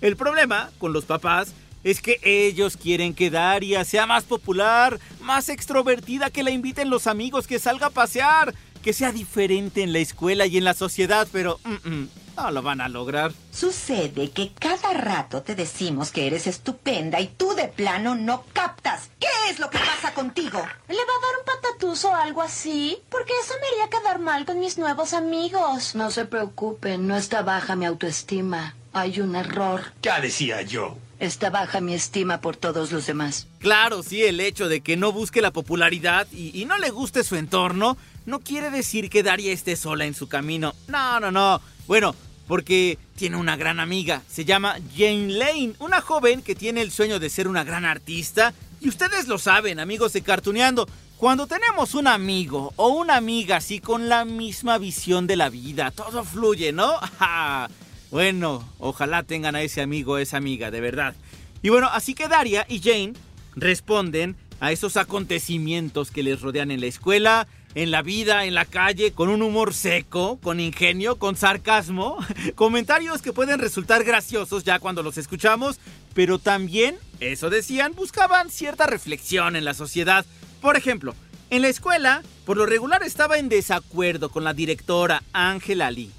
El 0.00 0.16
problema 0.16 0.70
con 0.78 0.92
los 0.92 1.04
papás 1.04 1.52
es 1.82 2.00
que 2.00 2.20
ellos 2.22 2.76
quieren 2.76 3.12
que 3.12 3.30
Daria 3.30 3.84
sea 3.84 4.06
más 4.06 4.24
popular, 4.24 5.00
más 5.20 5.48
extrovertida, 5.48 6.30
que 6.30 6.42
la 6.42 6.50
inviten 6.50 6.88
los 6.88 7.06
amigos, 7.06 7.46
que 7.46 7.58
salga 7.58 7.86
a 7.86 7.90
pasear, 7.90 8.54
que 8.82 8.92
sea 8.92 9.12
diferente 9.12 9.82
en 9.82 9.92
la 9.92 9.98
escuela 9.98 10.46
y 10.46 10.56
en 10.58 10.64
la 10.64 10.74
sociedad, 10.74 11.28
pero 11.32 11.58
mm, 11.64 11.88
mm, 11.88 12.08
no 12.36 12.50
lo 12.50 12.62
van 12.62 12.80
a 12.80 12.88
lograr. 12.88 13.32
Sucede 13.52 14.30
que 14.30 14.52
cada 14.58 14.92
rato 14.94 15.42
te 15.42 15.54
decimos 15.54 16.10
que 16.10 16.26
eres 16.26 16.46
estupenda 16.46 17.20
y 17.20 17.28
tú 17.28 17.54
de 17.54 17.68
plano 17.68 18.14
no 18.14 18.44
captas. 18.52 19.10
¿Qué 19.18 19.28
es 19.50 19.58
lo 19.58 19.68
que 19.70 19.78
pasa 19.78 20.14
contigo? 20.14 20.58
¿Le 20.88 20.94
va 20.94 21.02
a 21.02 21.26
dar 21.26 21.38
un 21.38 21.44
patatús 21.44 22.04
o 22.04 22.14
algo 22.14 22.42
así? 22.42 22.98
Porque 23.10 23.32
eso 23.42 23.54
me 23.60 23.82
haría 23.82 23.98
quedar 23.98 24.18
mal 24.18 24.46
con 24.46 24.58
mis 24.58 24.78
nuevos 24.78 25.12
amigos. 25.12 25.94
No 25.94 26.10
se 26.10 26.24
preocupen, 26.24 27.06
no 27.06 27.16
está 27.16 27.42
baja 27.42 27.76
mi 27.76 27.84
autoestima. 27.84 28.74
Hay 28.92 29.20
un 29.20 29.36
error. 29.36 29.92
Ya 30.02 30.20
decía 30.20 30.62
yo. 30.62 30.96
Está 31.20 31.50
baja 31.50 31.82
mi 31.82 31.92
estima 31.92 32.40
por 32.40 32.56
todos 32.56 32.92
los 32.92 33.06
demás. 33.06 33.46
Claro, 33.58 34.02
sí, 34.02 34.22
el 34.24 34.40
hecho 34.40 34.68
de 34.68 34.80
que 34.80 34.96
no 34.96 35.12
busque 35.12 35.42
la 35.42 35.50
popularidad 35.50 36.26
y, 36.32 36.64
no 36.64 36.78
le 36.78 36.88
guste 36.88 37.24
su 37.24 37.36
entorno 37.36 37.98
no 38.24 38.40
quiere 38.40 38.70
decir 38.70 39.10
que 39.10 39.22
Daria 39.22 39.52
esté 39.52 39.76
sola 39.76 40.06
en 40.06 40.14
su 40.14 40.28
camino. 40.28 40.74
No, 40.88 41.20
no, 41.20 41.30
no. 41.30 41.60
Bueno, 41.86 42.14
porque 42.48 42.96
tiene 43.16 43.36
una 43.36 43.56
gran 43.56 43.80
amiga. 43.80 44.22
Se 44.30 44.46
llama 44.46 44.76
Jane 44.96 45.28
Lane, 45.32 45.74
una 45.78 46.00
joven 46.00 46.40
que 46.40 46.54
tiene 46.54 46.80
el 46.80 46.90
sueño 46.90 47.18
de 47.18 47.28
ser 47.28 47.48
una 47.48 47.64
gran 47.64 47.84
artista. 47.84 48.54
Y 48.80 48.88
ustedes 48.88 49.28
lo 49.28 49.38
saben, 49.38 49.78
amigos 49.78 50.14
de 50.14 50.22
Cartuneando. 50.22 50.88
Cuando 51.18 51.46
tenemos 51.46 51.94
un 51.94 52.06
amigo 52.06 52.72
o 52.76 52.88
una 52.88 53.16
amiga 53.16 53.56
así 53.56 53.78
con 53.78 54.08
la 54.08 54.24
misma 54.24 54.78
visión 54.78 55.26
de 55.26 55.36
la 55.36 55.50
vida, 55.50 55.90
todo 55.90 56.24
fluye, 56.24 56.72
¿no? 56.72 56.94
bueno, 58.10 58.68
ojalá 58.78 59.22
tengan 59.22 59.54
a 59.54 59.62
ese 59.62 59.80
amigo 59.80 60.14
o 60.14 60.18
esa 60.18 60.36
amiga, 60.36 60.70
de 60.70 60.80
verdad. 60.80 61.14
Y 61.62 61.68
bueno, 61.68 61.88
así 61.92 62.14
que 62.14 62.28
Daria 62.28 62.66
y 62.68 62.80
Jane 62.80 63.12
responden 63.54 64.36
a 64.60 64.72
esos 64.72 64.96
acontecimientos 64.96 66.10
que 66.10 66.22
les 66.22 66.40
rodean 66.40 66.70
en 66.70 66.80
la 66.80 66.86
escuela, 66.86 67.46
en 67.74 67.90
la 67.90 68.02
vida, 68.02 68.44
en 68.44 68.54
la 68.54 68.64
calle, 68.64 69.12
con 69.12 69.28
un 69.28 69.42
humor 69.42 69.74
seco, 69.74 70.38
con 70.42 70.60
ingenio, 70.60 71.16
con 71.16 71.36
sarcasmo, 71.36 72.18
comentarios 72.54 73.22
que 73.22 73.32
pueden 73.32 73.60
resultar 73.60 74.04
graciosos 74.04 74.64
ya 74.64 74.78
cuando 74.78 75.02
los 75.02 75.18
escuchamos, 75.18 75.78
pero 76.14 76.38
también, 76.38 76.98
eso 77.20 77.48
decían, 77.48 77.94
buscaban 77.94 78.50
cierta 78.50 78.86
reflexión 78.86 79.56
en 79.56 79.64
la 79.64 79.74
sociedad. 79.74 80.26
Por 80.60 80.76
ejemplo, 80.76 81.14
en 81.50 81.62
la 81.62 81.68
escuela, 81.68 82.22
por 82.44 82.56
lo 82.56 82.66
regular 82.66 83.02
estaba 83.02 83.38
en 83.38 83.48
desacuerdo 83.48 84.30
con 84.30 84.44
la 84.44 84.54
directora 84.54 85.22
Ángela 85.32 85.90
Lee. 85.90 86.10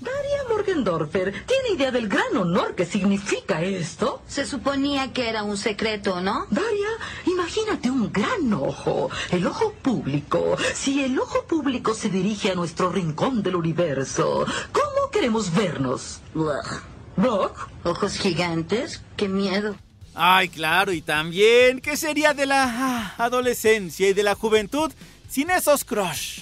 Morgendorfer, 0.61 1.33
¿tiene 1.47 1.75
idea 1.75 1.89
del 1.89 2.07
gran 2.07 2.37
honor 2.37 2.75
que 2.75 2.85
significa 2.85 3.63
esto? 3.63 4.21
Se 4.27 4.45
suponía 4.45 5.11
que 5.11 5.27
era 5.27 5.41
un 5.41 5.57
secreto, 5.57 6.21
¿no? 6.21 6.45
Daria, 6.51 6.89
imagínate 7.25 7.89
un 7.89 8.11
gran 8.11 8.53
ojo, 8.53 9.09
el 9.31 9.47
ojo 9.47 9.73
público. 9.81 10.55
Si 10.75 11.03
el 11.03 11.17
ojo 11.17 11.45
público 11.47 11.95
se 11.95 12.09
dirige 12.09 12.51
a 12.51 12.55
nuestro 12.55 12.91
rincón 12.91 13.41
del 13.41 13.55
universo, 13.55 14.45
¿cómo 14.71 15.09
queremos 15.11 15.51
vernos? 15.51 16.21
¿Bug? 16.35 17.53
Ojos 17.83 18.19
gigantes, 18.19 19.01
qué 19.17 19.27
miedo. 19.27 19.75
Ay, 20.13 20.49
claro, 20.49 20.91
y 20.91 21.01
también, 21.01 21.79
¿qué 21.79 21.97
sería 21.97 22.35
de 22.35 22.45
la 22.45 22.65
ah, 22.67 23.15
adolescencia 23.17 24.09
y 24.09 24.13
de 24.13 24.23
la 24.23 24.35
juventud 24.35 24.91
sin 25.31 25.49
esos 25.49 25.85
crush? 25.85 26.41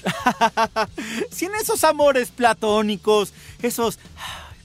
sin 1.32 1.54
esos 1.54 1.84
amores 1.84 2.30
platónicos, 2.32 3.34
esos 3.62 4.00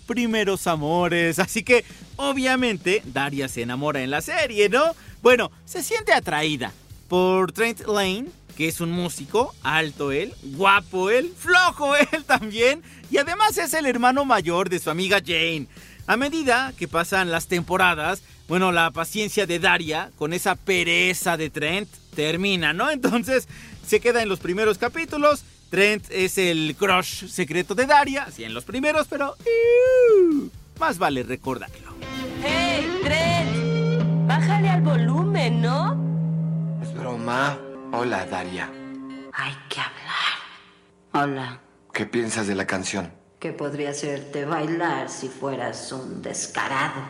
primeros 0.06 0.66
amores. 0.66 1.38
Así 1.38 1.62
que, 1.62 1.84
obviamente, 2.16 3.02
Daria 3.04 3.48
se 3.48 3.62
enamora 3.62 4.02
en 4.02 4.10
la 4.10 4.22
serie, 4.22 4.70
¿no? 4.70 4.96
Bueno, 5.22 5.52
se 5.66 5.82
siente 5.82 6.14
atraída 6.14 6.72
por 7.08 7.52
Trent 7.52 7.86
Lane, 7.86 8.26
que 8.56 8.66
es 8.66 8.80
un 8.80 8.90
músico, 8.90 9.54
alto 9.62 10.10
él, 10.10 10.32
guapo 10.42 11.10
él, 11.10 11.30
flojo 11.36 11.94
él 12.12 12.24
también, 12.24 12.82
y 13.10 13.18
además 13.18 13.58
es 13.58 13.74
el 13.74 13.84
hermano 13.84 14.24
mayor 14.24 14.70
de 14.70 14.78
su 14.78 14.88
amiga 14.88 15.20
Jane. 15.24 15.66
A 16.06 16.16
medida 16.16 16.72
que 16.78 16.88
pasan 16.88 17.30
las 17.30 17.46
temporadas, 17.46 18.22
bueno, 18.48 18.72
la 18.72 18.90
paciencia 18.90 19.46
de 19.46 19.58
Daria 19.58 20.10
con 20.16 20.32
esa 20.32 20.54
pereza 20.54 21.36
de 21.36 21.50
Trent 21.50 21.88
termina, 22.14 22.72
¿no? 22.72 22.90
Entonces 22.90 23.48
se 23.86 24.00
queda 24.00 24.22
en 24.22 24.28
los 24.28 24.40
primeros 24.40 24.78
capítulos. 24.78 25.44
Trent 25.70 26.04
es 26.10 26.38
el 26.38 26.76
crush 26.78 27.26
secreto 27.26 27.74
de 27.74 27.86
Daria, 27.86 28.24
así 28.24 28.44
en 28.44 28.54
los 28.54 28.64
primeros, 28.64 29.06
pero 29.08 29.34
más 30.78 30.98
vale 30.98 31.22
recordarlo. 31.22 31.94
¡Hey, 32.42 33.00
Trent! 33.02 34.26
Bájale 34.26 34.68
al 34.68 34.82
volumen, 34.82 35.62
¿no? 35.62 36.80
Es 36.82 36.94
broma. 36.94 37.58
Hola, 37.92 38.26
Daria. 38.26 38.70
Hay 39.32 39.54
que 39.68 39.80
hablar. 39.80 40.34
Hola. 41.12 41.60
¿Qué 41.92 42.06
piensas 42.06 42.46
de 42.46 42.54
la 42.54 42.66
canción? 42.66 43.12
Que 43.38 43.52
podría 43.52 43.90
hacerte 43.90 44.44
bailar 44.44 45.08
si 45.08 45.28
fueras 45.28 45.92
un 45.92 46.22
descarado. 46.22 47.02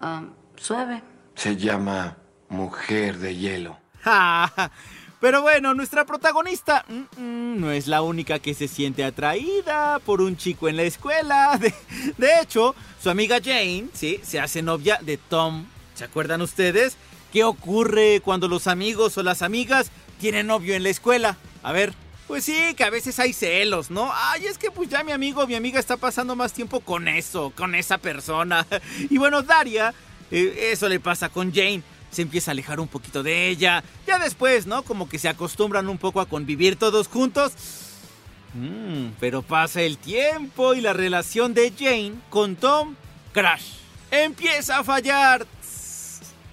Ah, 0.00 0.24
suave. 0.56 1.02
Se 1.34 1.56
llama 1.56 2.16
Mujer 2.48 3.18
de 3.18 3.36
Hielo. 3.36 3.78
Pero 5.20 5.40
bueno, 5.40 5.72
nuestra 5.72 6.04
protagonista 6.04 6.84
no 7.16 7.70
es 7.70 7.86
la 7.86 8.02
única 8.02 8.38
que 8.38 8.52
se 8.54 8.68
siente 8.68 9.02
atraída 9.02 9.98
por 10.00 10.20
un 10.20 10.36
chico 10.36 10.68
en 10.68 10.76
la 10.76 10.82
escuela. 10.82 11.56
De, 11.60 11.72
de, 12.18 12.40
hecho, 12.40 12.74
su 13.02 13.08
amiga 13.08 13.38
Jane, 13.42 13.86
sí, 13.94 14.20
se 14.22 14.40
hace 14.40 14.62
novia 14.62 14.98
de 15.00 15.16
Tom. 15.16 15.66
¿Se 15.94 16.04
acuerdan 16.04 16.42
ustedes? 16.42 16.96
¿Qué 17.32 17.44
ocurre 17.44 18.20
cuando 18.22 18.46
los 18.46 18.66
amigos 18.66 19.16
o 19.16 19.22
las 19.22 19.40
amigas 19.40 19.90
tienen 20.20 20.48
novio 20.48 20.74
en 20.74 20.82
la 20.82 20.90
escuela? 20.90 21.38
A 21.62 21.72
ver, 21.72 21.94
pues 22.26 22.44
sí, 22.44 22.74
que 22.76 22.84
a 22.84 22.90
veces 22.90 23.18
hay 23.18 23.32
celos, 23.32 23.90
¿no? 23.90 24.10
Ay, 24.12 24.46
es 24.46 24.58
que 24.58 24.70
pues 24.70 24.90
ya 24.90 25.02
mi 25.02 25.12
amigo 25.12 25.42
o 25.42 25.46
mi 25.46 25.54
amiga 25.54 25.80
está 25.80 25.96
pasando 25.96 26.36
más 26.36 26.52
tiempo 26.52 26.80
con 26.80 27.08
eso, 27.08 27.52
con 27.56 27.74
esa 27.74 27.98
persona. 27.98 28.66
Y 29.10 29.16
bueno, 29.16 29.42
Daria, 29.42 29.94
eh, 30.30 30.70
eso 30.72 30.88
le 30.88 31.00
pasa 31.00 31.30
con 31.30 31.54
Jane 31.54 31.82
se 32.16 32.22
empieza 32.22 32.50
a 32.50 32.52
alejar 32.52 32.80
un 32.80 32.88
poquito 32.88 33.22
de 33.22 33.48
ella. 33.48 33.84
Ya 34.06 34.18
después, 34.18 34.66
¿no? 34.66 34.82
Como 34.82 35.06
que 35.08 35.18
se 35.18 35.28
acostumbran 35.28 35.88
un 35.88 35.98
poco 35.98 36.20
a 36.20 36.26
convivir 36.26 36.76
todos 36.76 37.08
juntos. 37.08 37.52
Mm, 38.54 39.08
pero 39.20 39.42
pasa 39.42 39.82
el 39.82 39.98
tiempo 39.98 40.74
y 40.74 40.80
la 40.80 40.94
relación 40.94 41.52
de 41.52 41.72
Jane 41.78 42.14
con 42.30 42.56
Tom 42.56 42.94
crash. 43.32 43.74
Empieza 44.10 44.78
a 44.78 44.84
fallar. 44.84 45.46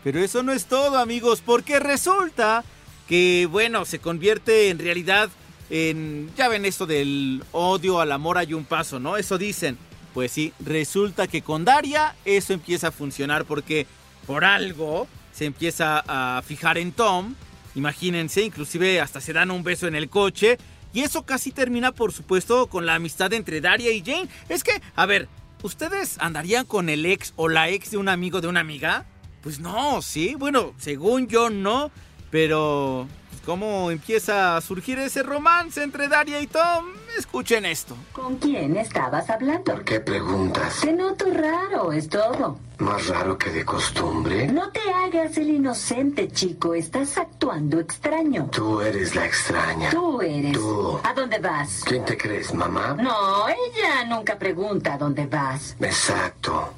Pero 0.04 0.20
eso 0.20 0.44
no 0.44 0.52
es 0.52 0.66
todo, 0.66 0.98
amigos, 0.98 1.42
porque 1.44 1.80
resulta 1.80 2.66
que, 3.08 3.48
bueno, 3.50 3.86
se 3.86 4.00
convierte 4.00 4.70
en 4.70 4.80
realidad 4.80 5.30
en... 5.70 6.30
Ya 6.36 6.50
ven 6.50 6.66
esto 6.66 6.86
del 6.86 7.42
odio 7.54 8.02
al 8.02 8.12
amor 8.12 8.38
hay 8.38 8.54
un 8.54 8.66
paso, 8.66 9.00
¿no? 9.00 9.16
Eso 9.16 9.38
dicen. 9.38 9.78
Pues 10.14 10.34
sí, 10.34 10.54
resulta 10.60 11.26
que 11.28 11.42
con 11.42 11.64
Daria 11.64 12.16
eso 12.26 12.54
empieza 12.54 12.90
a 12.90 12.92
funcionar 12.92 13.46
porque 13.46 13.88
por 14.28 14.46
algo 14.46 15.08
se 15.34 15.46
empieza 15.46 16.04
a 16.08 16.42
fijar 16.42 16.78
en 16.78 16.92
Tom. 16.92 17.36
Imagínense, 17.76 18.44
inclusive 18.44 19.02
hasta 19.02 19.20
se 19.20 19.34
dan 19.34 19.52
un 19.52 19.64
beso 19.64 19.88
en 19.88 19.96
el 19.96 20.10
coche. 20.10 20.58
Y 20.94 21.02
eso 21.02 21.26
casi 21.26 21.52
termina, 21.52 21.92
por 21.92 22.14
supuesto, 22.14 22.68
con 22.68 22.86
la 22.86 22.96
amistad 22.96 23.34
entre 23.34 23.62
Daria 23.62 23.92
y 23.92 24.02
Jane. 24.02 24.30
Es 24.48 24.64
que, 24.64 24.80
a 24.96 25.06
ver, 25.08 25.28
¿ustedes 25.64 26.18
andarían 26.20 26.66
con 26.66 26.88
el 26.88 27.06
ex 27.06 27.34
o 27.36 27.50
la 27.50 27.70
ex 27.70 27.92
de 27.92 27.98
un 27.98 28.10
amigo 28.10 28.42
de 28.42 28.48
una 28.48 28.60
amiga? 28.60 29.06
Pues 29.42 29.60
no, 29.60 30.04
sí. 30.04 30.36
Bueno, 30.38 30.74
según 30.78 31.28
yo 31.28 31.50
no. 31.50 31.92
Pero, 32.30 33.08
¿cómo 33.46 33.92
empieza 33.92 34.58
a 34.58 34.62
surgir 34.62 35.00
ese 35.00 35.24
romance 35.24 35.84
entre 35.84 36.08
Daria 36.08 36.40
y 36.42 36.48
Tom? 36.48 36.86
Escuchen 37.18 37.66
esto. 37.66 37.96
¿Con 38.12 38.38
quién 38.38 38.76
estabas 38.78 39.30
hablando? 39.30 39.64
¿Por 39.64 39.84
qué 39.84 40.00
preguntas? 40.00 40.80
Te 40.82 40.92
noto 40.94 41.26
raro, 41.32 41.92
es 41.92 42.10
todo. 42.10 42.58
Más 42.80 43.08
raro 43.08 43.38
que 43.38 43.52
de 43.52 43.64
costumbre. 43.64 44.48
No 44.48 44.70
te 44.72 44.80
hagas 44.80 45.38
el 45.38 45.50
inocente, 45.50 46.28
chico. 46.30 46.74
Estás 46.74 47.18
actuando 47.18 47.80
extraño. 47.80 48.50
Tú 48.52 48.82
eres 48.82 49.16
la 49.16 49.26
extraña. 49.26 49.90
Tú 49.92 50.22
eres. 50.22 50.54
Tú. 50.54 51.00
¿A 51.04 51.14
dónde 51.14 51.38
vas? 51.40 51.84
¿Quién 51.86 52.04
te 52.04 52.18
crees, 52.18 52.54
mamá? 52.54 52.96
No, 53.00 53.48
ella 53.48 54.04
nunca 54.08 54.38
pregunta 54.38 54.96
a 54.96 54.98
dónde 54.98 55.28
vas. 55.28 55.76
Exacto. 55.80 56.74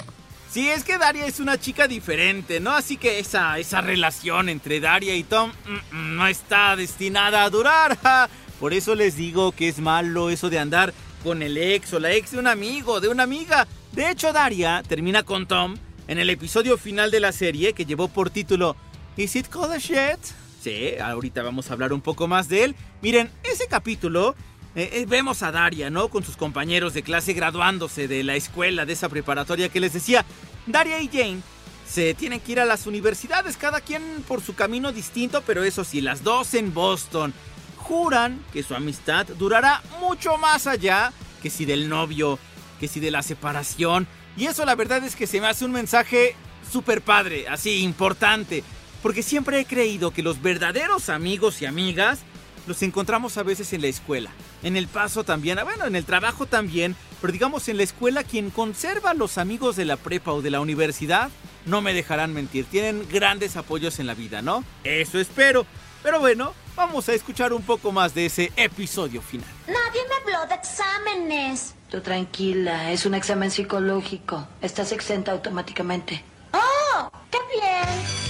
Sí, 0.56 0.70
es 0.70 0.86
que 0.86 0.98
Daria 0.98 1.26
es 1.26 1.42
una 1.42 1.60
chica 1.60 1.86
diferente, 1.86 2.62
¿no? 2.62 2.72
Así 2.72 2.96
que 2.96 3.20
esa, 3.20 3.60
esa 3.60 3.82
relación 3.82 4.48
entre 4.48 4.80
Daria 4.80 5.14
y 5.14 5.26
Tom 5.26 5.52
mm, 5.52 5.98
mm, 5.98 6.16
no 6.16 6.28
está 6.28 6.78
destinada 6.78 7.44
a 7.44 7.50
durar. 7.50 8.00
Por 8.62 8.74
eso 8.74 8.96
les 8.96 9.18
digo 9.18 9.52
que 9.52 9.68
es 9.68 9.80
malo 9.80 10.30
eso 10.30 10.50
de 10.50 10.58
andar 10.58 10.94
con 11.26 11.42
el 11.42 11.58
ex 11.58 11.92
o 11.92 12.00
la 12.00 12.14
ex 12.14 12.32
de 12.32 12.40
un 12.40 12.48
amigo, 12.48 13.02
de 13.02 13.10
una 13.10 13.24
amiga. 13.24 13.68
De 13.92 14.10
hecho, 14.10 14.32
Daria 14.32 14.82
termina 14.88 15.24
con 15.24 15.46
Tom 15.46 15.76
en 16.08 16.20
el 16.20 16.30
episodio 16.30 16.78
final 16.78 17.12
de 17.12 17.20
la 17.20 17.34
serie 17.34 17.74
que 17.74 17.84
llevó 17.84 18.08
por 18.08 18.30
título 18.30 18.78
¿Is 19.18 19.36
it 19.36 19.48
a 19.54 19.78
shit? 19.78 20.20
Sí, 20.62 20.92
ahorita 20.98 21.44
vamos 21.44 21.70
a 21.70 21.74
hablar 21.74 21.92
un 21.92 22.00
poco 22.00 22.30
más 22.30 22.48
de 22.48 22.64
él. 22.64 22.76
Miren, 23.02 23.30
ese 23.44 23.68
capítulo 23.68 24.38
eh, 24.76 24.90
eh, 24.92 25.06
vemos 25.08 25.42
a 25.42 25.52
Daria, 25.52 25.90
¿no? 25.90 26.10
Con 26.10 26.24
sus 26.24 26.36
compañeros 26.36 26.94
de 26.94 27.02
clase 27.02 27.32
graduándose 27.34 28.10
de 28.10 28.24
la 28.24 28.36
escuela, 28.36 28.86
de 28.86 28.94
esa 28.94 29.08
preparatoria 29.08 29.70
que 29.70 29.80
les 29.80 29.94
decía. 29.94 30.26
Daria 30.68 31.02
y 31.02 31.08
Jane 31.08 31.42
se 31.88 32.14
tienen 32.14 32.42
que 32.42 32.52
ir 32.52 32.60
a 32.60 32.66
las 32.66 32.86
universidades, 32.86 33.56
cada 33.56 33.80
quien 33.80 34.04
por 34.28 34.42
su 34.42 34.54
camino 34.54 34.92
distinto, 34.92 35.44
pero 35.46 35.64
eso 35.64 35.86
sí, 35.86 36.02
las 36.02 36.24
dos 36.24 36.54
en 36.56 36.74
Boston. 36.74 37.34
Juran 37.78 38.44
que 38.52 38.64
su 38.64 38.76
amistad 38.76 39.28
durará 39.38 39.82
mucho 40.02 40.38
más 40.38 40.68
allá 40.68 41.14
que 41.42 41.50
si 41.50 41.66
del 41.66 41.88
novio, 41.88 42.38
que 42.80 42.88
si 42.88 43.00
de 43.00 43.12
la 43.12 43.22
separación. 43.22 44.08
Y 44.36 44.48
eso 44.48 44.66
la 44.66 44.76
verdad 44.76 45.04
es 45.06 45.16
que 45.16 45.28
se 45.28 45.40
me 45.40 45.48
hace 45.48 45.64
un 45.64 45.72
mensaje 45.72 46.36
súper 46.70 47.02
padre, 47.02 47.48
así 47.48 47.84
importante. 47.84 48.64
Porque 49.02 49.24
siempre 49.24 49.60
he 49.60 49.66
creído 49.66 50.12
que 50.12 50.24
los 50.24 50.42
verdaderos 50.42 51.10
amigos 51.10 51.62
y 51.62 51.66
amigas 51.66 52.20
los 52.68 52.82
encontramos 52.82 53.38
a 53.38 53.44
veces 53.44 53.74
en 53.74 53.82
la 53.82 53.88
escuela. 53.88 54.30
En 54.64 54.78
el 54.78 54.88
paso 54.88 55.24
también, 55.24 55.60
ah, 55.60 55.64
bueno, 55.64 55.86
en 55.86 55.96
el 55.96 56.06
trabajo 56.06 56.46
también. 56.46 56.96
Pero 57.22 57.34
digamos 57.34 57.68
en 57.70 57.78
la 57.78 57.84
escuela 57.84 58.24
quien 58.24 58.50
conserva 58.50 59.12
a 59.12 59.14
los 59.14 59.38
amigos 59.38 59.76
de 59.76 59.86
la 59.86 59.98
prepa 59.98 60.32
o 60.32 60.42
de 60.42 60.52
la 60.52 60.62
universidad, 60.62 61.30
no 61.66 61.82
me 61.82 61.94
dejarán 61.94 62.34
mentir. 62.34 62.66
Tienen 62.66 63.08
grandes 63.10 63.56
apoyos 63.58 64.00
en 64.00 64.08
la 64.08 64.14
vida, 64.14 64.42
¿no? 64.42 64.64
Eso 64.84 65.20
espero. 65.20 65.66
Pero 66.04 66.20
bueno, 66.20 66.54
vamos 66.76 67.10
a 67.10 67.14
escuchar 67.14 67.52
un 67.52 67.64
poco 67.64 67.92
más 67.92 68.14
de 68.14 68.28
ese 68.28 68.52
episodio 68.56 69.22
final. 69.22 69.50
Nadie 69.68 70.02
me 70.08 70.16
habló 70.34 70.48
de 70.48 70.56
exámenes. 70.56 71.74
Tú 71.90 72.02
tranquila, 72.02 72.92
es 72.92 73.06
un 73.06 73.16
examen 73.16 73.50
psicológico. 73.50 74.48
Estás 74.62 74.92
exenta 74.92 75.32
automáticamente. 75.32 76.24
¡Oh! 76.54 77.10
¡Qué 77.32 77.40
bien! 77.54 78.26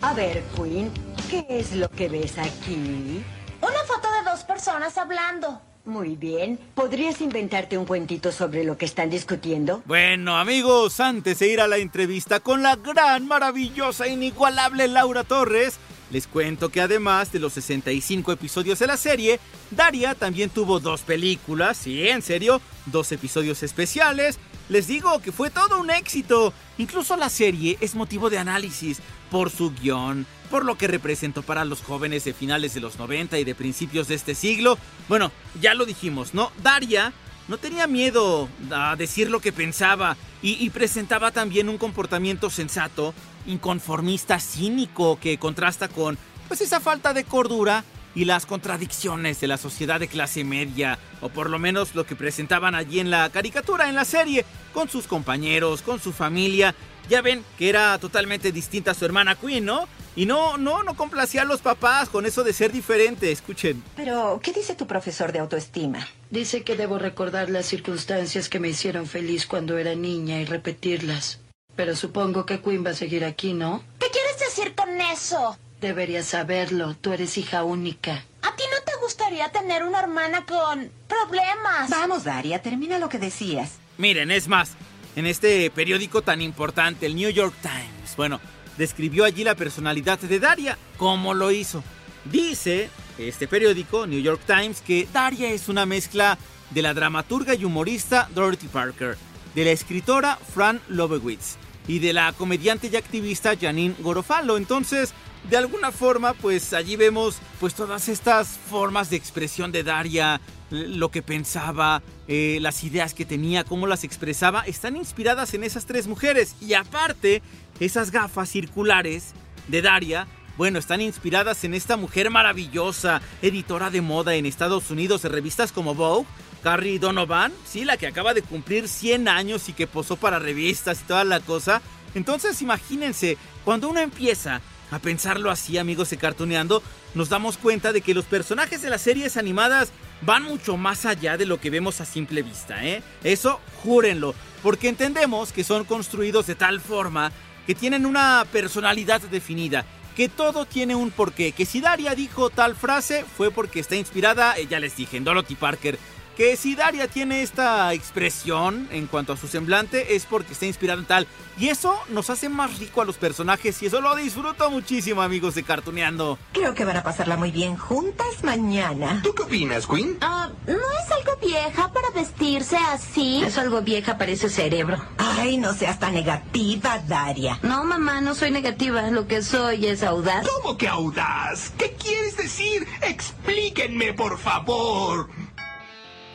A 0.00 0.14
ver, 0.14 0.42
Queen, 0.56 0.90
¿qué 1.28 1.46
es 1.48 1.72
lo 1.72 1.90
que 1.90 2.08
ves 2.08 2.38
aquí? 2.38 3.22
Una 3.60 3.84
foto 3.86 4.08
de 4.12 4.30
dos 4.30 4.44
personas 4.44 4.96
hablando. 4.98 5.60
Muy 5.84 6.16
bien. 6.16 6.58
¿Podrías 6.74 7.20
inventarte 7.20 7.78
un 7.78 7.84
cuentito 7.84 8.32
sobre 8.32 8.64
lo 8.64 8.76
que 8.76 8.84
están 8.84 9.08
discutiendo? 9.08 9.82
Bueno, 9.86 10.36
amigos, 10.36 10.98
antes 11.00 11.38
de 11.38 11.48
ir 11.48 11.60
a 11.60 11.68
la 11.68 11.78
entrevista 11.78 12.40
con 12.40 12.62
la 12.62 12.76
gran, 12.76 13.26
maravillosa, 13.26 14.08
inigualable 14.08 14.88
Laura 14.88 15.22
Torres, 15.22 15.78
les 16.10 16.26
cuento 16.26 16.70
que 16.70 16.80
además 16.80 17.32
de 17.32 17.38
los 17.38 17.52
65 17.54 18.32
episodios 18.32 18.78
de 18.78 18.86
la 18.86 18.96
serie, 18.96 19.40
Daria 19.70 20.14
también 20.14 20.50
tuvo 20.50 20.80
dos 20.80 21.02
películas, 21.02 21.76
sí, 21.76 22.08
en 22.08 22.22
serio, 22.22 22.60
dos 22.86 23.10
episodios 23.12 23.62
especiales. 23.62 24.38
Les 24.68 24.88
digo 24.88 25.20
que 25.20 25.30
fue 25.30 25.50
todo 25.50 25.78
un 25.80 25.90
éxito. 25.90 26.52
Incluso 26.78 27.16
la 27.16 27.28
serie 27.28 27.78
es 27.80 27.94
motivo 27.94 28.30
de 28.30 28.38
análisis 28.38 29.00
por 29.30 29.50
su 29.50 29.72
guion, 29.72 30.26
por 30.50 30.64
lo 30.64 30.76
que 30.78 30.86
representó 30.86 31.42
para 31.42 31.64
los 31.64 31.82
jóvenes 31.82 32.24
de 32.24 32.34
finales 32.34 32.74
de 32.74 32.80
los 32.80 32.98
90 32.98 33.38
y 33.38 33.44
de 33.44 33.54
principios 33.54 34.08
de 34.08 34.14
este 34.14 34.34
siglo. 34.34 34.78
Bueno, 35.08 35.32
ya 35.60 35.74
lo 35.74 35.86
dijimos, 35.86 36.34
¿no? 36.34 36.52
Daria 36.62 37.12
no 37.48 37.58
tenía 37.58 37.86
miedo 37.86 38.48
a 38.70 38.96
decir 38.96 39.30
lo 39.30 39.40
que 39.40 39.52
pensaba 39.52 40.16
y, 40.42 40.64
y, 40.64 40.70
presentaba 40.70 41.30
también 41.30 41.68
un 41.68 41.78
comportamiento 41.78 42.50
sensato, 42.50 43.14
inconformista, 43.46 44.40
cínico, 44.40 45.18
que 45.20 45.38
contrasta 45.38 45.88
con 45.88 46.18
pues 46.48 46.60
esa 46.60 46.80
falta 46.80 47.12
de 47.12 47.24
cordura 47.24 47.84
y 48.16 48.24
las 48.24 48.46
contradicciones 48.46 49.40
de 49.40 49.46
la 49.46 49.58
sociedad 49.58 50.00
de 50.00 50.08
clase 50.08 50.42
media, 50.42 50.98
o 51.20 51.28
por 51.28 51.50
lo 51.50 51.58
menos 51.58 51.94
lo 51.94 52.06
que 52.06 52.16
presentaban 52.16 52.74
allí 52.74 52.98
en 52.98 53.10
la 53.10 53.28
caricatura, 53.28 53.88
en 53.90 53.94
la 53.94 54.06
serie, 54.06 54.44
con 54.72 54.88
sus 54.88 55.06
compañeros, 55.06 55.82
con 55.82 56.00
su 56.00 56.12
familia. 56.12 56.74
Ya 57.08 57.22
ven 57.22 57.44
que 57.58 57.68
era 57.68 57.98
totalmente 57.98 58.52
distinta 58.52 58.90
a 58.90 58.94
su 58.94 59.04
hermana 59.04 59.36
Queen, 59.36 59.64
¿no? 59.64 59.88
Y 60.16 60.24
no, 60.26 60.56
no, 60.56 60.82
no 60.82 60.96
complacía 60.96 61.42
a 61.42 61.44
los 61.44 61.60
papás 61.60 62.08
con 62.08 62.24
eso 62.24 62.42
de 62.42 62.54
ser 62.54 62.72
diferente, 62.72 63.30
escuchen. 63.30 63.82
Pero, 63.96 64.40
¿qué 64.42 64.52
dice 64.52 64.74
tu 64.74 64.86
profesor 64.86 65.30
de 65.30 65.40
autoestima? 65.40 66.08
Dice 66.30 66.62
que 66.62 66.74
debo 66.74 66.98
recordar 66.98 67.50
las 67.50 67.66
circunstancias 67.66 68.48
que 68.48 68.58
me 68.58 68.68
hicieron 68.68 69.06
feliz 69.06 69.46
cuando 69.46 69.76
era 69.76 69.94
niña 69.94 70.40
y 70.40 70.46
repetirlas. 70.46 71.40
Pero 71.76 71.94
supongo 71.94 72.46
que 72.46 72.60
Queen 72.60 72.84
va 72.84 72.90
a 72.90 72.94
seguir 72.94 73.24
aquí, 73.26 73.52
¿no? 73.52 73.84
¿Qué 73.98 74.06
quieres 74.10 74.38
decir 74.38 74.74
con 74.74 74.98
eso? 75.00 75.58
Deberías 75.82 76.24
saberlo, 76.24 76.96
tú 76.96 77.12
eres 77.12 77.36
hija 77.36 77.62
única. 77.62 78.24
¿A 78.40 78.56
ti 78.56 78.62
no 78.72 78.82
te 78.84 78.98
gustaría 79.02 79.52
tener 79.52 79.82
una 79.82 80.00
hermana 80.00 80.46
con 80.46 80.90
problemas? 81.06 81.90
Vamos, 81.90 82.24
Daria, 82.24 82.62
termina 82.62 82.98
lo 82.98 83.10
que 83.10 83.18
decías. 83.18 83.72
Miren, 83.98 84.30
es 84.30 84.48
más, 84.48 84.70
en 85.16 85.26
este 85.26 85.70
periódico 85.70 86.22
tan 86.22 86.42
importante, 86.42 87.06
el 87.06 87.16
New 87.16 87.30
York 87.30 87.54
Times, 87.62 88.14
bueno, 88.16 88.38
describió 88.76 89.24
allí 89.24 89.44
la 89.44 89.54
personalidad 89.54 90.18
de 90.18 90.38
Daria, 90.38 90.78
cómo 90.98 91.32
lo 91.32 91.50
hizo. 91.50 91.82
Dice 92.26 92.90
este 93.18 93.48
periódico, 93.48 94.06
New 94.06 94.20
York 94.20 94.42
Times, 94.46 94.82
que 94.82 95.08
Daria 95.10 95.50
es 95.50 95.68
una 95.68 95.86
mezcla 95.86 96.36
de 96.70 96.82
la 96.82 96.92
dramaturga 96.92 97.54
y 97.54 97.64
humorista 97.64 98.28
Dorothy 98.34 98.68
Parker, 98.68 99.16
de 99.54 99.64
la 99.64 99.70
escritora 99.70 100.36
Fran 100.36 100.82
Lovewitz 100.88 101.56
y 101.88 101.98
de 101.98 102.12
la 102.12 102.34
comediante 102.34 102.90
y 102.92 102.96
activista 102.96 103.56
Janine 103.58 103.94
Gorofalo. 104.00 104.58
Entonces, 104.58 105.14
de 105.48 105.56
alguna 105.56 105.92
forma, 105.92 106.34
pues 106.34 106.74
allí 106.74 106.96
vemos 106.96 107.38
pues 107.58 107.72
todas 107.74 108.10
estas 108.10 108.58
formas 108.68 109.08
de 109.08 109.16
expresión 109.16 109.72
de 109.72 109.82
Daria, 109.82 110.42
lo 110.70 111.10
que 111.10 111.22
pensaba, 111.22 112.02
eh, 112.28 112.58
las 112.60 112.84
ideas 112.84 113.14
que 113.14 113.24
tenía, 113.24 113.64
cómo 113.64 113.86
las 113.86 114.04
expresaba, 114.04 114.62
están 114.66 114.96
inspiradas 114.96 115.54
en 115.54 115.64
esas 115.64 115.86
tres 115.86 116.06
mujeres. 116.06 116.56
Y 116.60 116.74
aparte, 116.74 117.42
esas 117.80 118.10
gafas 118.10 118.48
circulares 118.48 119.32
de 119.68 119.82
Daria, 119.82 120.26
bueno, 120.56 120.78
están 120.78 121.00
inspiradas 121.00 121.64
en 121.64 121.74
esta 121.74 121.96
mujer 121.96 122.30
maravillosa, 122.30 123.20
editora 123.42 123.90
de 123.90 124.00
moda 124.00 124.34
en 124.34 124.46
Estados 124.46 124.90
Unidos 124.90 125.22
de 125.22 125.28
revistas 125.28 125.70
como 125.70 125.94
Vogue, 125.94 126.26
Carrie 126.62 126.98
Donovan, 126.98 127.52
sí, 127.64 127.84
la 127.84 127.96
que 127.96 128.06
acaba 128.06 128.34
de 128.34 128.42
cumplir 128.42 128.88
100 128.88 129.28
años 129.28 129.68
y 129.68 129.72
que 129.72 129.86
posó 129.86 130.16
para 130.16 130.38
revistas 130.38 131.00
y 131.00 131.04
toda 131.04 131.24
la 131.24 131.40
cosa. 131.40 131.82
Entonces, 132.14 132.62
imagínense, 132.62 133.36
cuando 133.64 133.88
uno 133.88 134.00
empieza 134.00 134.62
a 134.90 134.98
pensarlo 134.98 135.50
así, 135.50 135.78
amigos 135.78 136.10
de 136.10 136.16
Cartuneando, 136.16 136.82
nos 137.14 137.28
damos 137.28 137.58
cuenta 137.58 137.92
de 137.92 138.00
que 138.00 138.14
los 138.14 138.24
personajes 138.24 138.82
de 138.82 138.90
las 138.90 139.02
series 139.02 139.36
animadas 139.36 139.92
van 140.22 140.42
mucho 140.44 140.76
más 140.76 141.06
allá 141.06 141.36
de 141.36 141.46
lo 141.46 141.60
que 141.60 141.70
vemos 141.70 142.00
a 142.00 142.04
simple 142.04 142.42
vista, 142.42 142.84
¿eh? 142.84 143.02
Eso, 143.22 143.60
júrenlo, 143.82 144.34
porque 144.62 144.88
entendemos 144.88 145.52
que 145.52 145.64
son 145.64 145.84
construidos 145.84 146.46
de 146.46 146.54
tal 146.54 146.80
forma 146.80 147.32
que 147.66 147.74
tienen 147.74 148.06
una 148.06 148.44
personalidad 148.50 149.20
definida, 149.20 149.84
que 150.16 150.28
todo 150.28 150.64
tiene 150.64 150.94
un 150.94 151.10
porqué, 151.10 151.52
que 151.52 151.66
si 151.66 151.80
Daria 151.80 152.14
dijo 152.14 152.48
tal 152.48 152.74
frase 152.74 153.24
fue 153.36 153.50
porque 153.50 153.80
está 153.80 153.96
inspirada, 153.96 154.56
eh, 154.56 154.66
ya 154.68 154.80
les 154.80 154.96
dije, 154.96 155.16
en 155.16 155.24
Dorothy 155.24 155.56
Parker, 155.56 155.98
que 156.36 156.56
si 156.56 156.74
Daria 156.74 157.08
tiene 157.08 157.42
esta 157.42 157.92
expresión 157.94 158.88
en 158.92 159.06
cuanto 159.06 159.32
a 159.32 159.36
su 159.36 159.48
semblante 159.48 160.14
es 160.14 160.26
porque 160.26 160.52
está 160.52 160.66
inspirado 160.66 161.00
en 161.00 161.06
tal. 161.06 161.26
Y 161.58 161.68
eso 161.68 161.98
nos 162.10 162.28
hace 162.28 162.50
más 162.50 162.78
rico 162.78 163.00
a 163.00 163.06
los 163.06 163.16
personajes 163.16 163.82
y 163.82 163.86
eso 163.86 164.02
lo 164.02 164.14
disfruto 164.14 164.70
muchísimo, 164.70 165.22
amigos 165.22 165.54
de 165.54 165.62
Cartuneando. 165.62 166.38
Creo 166.52 166.74
que 166.74 166.84
van 166.84 166.98
a 166.98 167.02
pasarla 167.02 167.38
muy 167.38 167.50
bien 167.50 167.78
juntas 167.78 168.44
mañana. 168.44 169.20
¿Tú 169.24 169.34
qué 169.34 169.44
opinas, 169.44 169.86
Queen? 169.86 170.18
Ah, 170.20 170.50
¿no 170.66 170.74
es 170.74 171.10
algo 171.10 171.40
vieja 171.40 171.90
para 171.92 172.10
vestirse 172.10 172.76
así? 172.76 173.42
Es 173.42 173.56
algo 173.56 173.80
vieja 173.80 174.18
para 174.18 174.32
ese 174.32 174.50
cerebro. 174.50 175.02
Ay, 175.16 175.56
no 175.56 175.72
seas 175.72 175.98
tan 175.98 176.12
negativa, 176.12 176.98
Daria. 176.98 177.58
No, 177.62 177.84
mamá, 177.84 178.20
no 178.20 178.34
soy 178.34 178.50
negativa. 178.50 179.10
Lo 179.10 179.26
que 179.26 179.40
soy 179.40 179.86
es 179.86 180.02
audaz. 180.02 180.46
¿Cómo 180.46 180.76
que 180.76 180.88
audaz? 180.88 181.72
¿Qué 181.78 181.94
quieres 181.94 182.36
decir? 182.36 182.86
Explíquenme, 183.00 184.12
por 184.12 184.38
favor. 184.38 185.30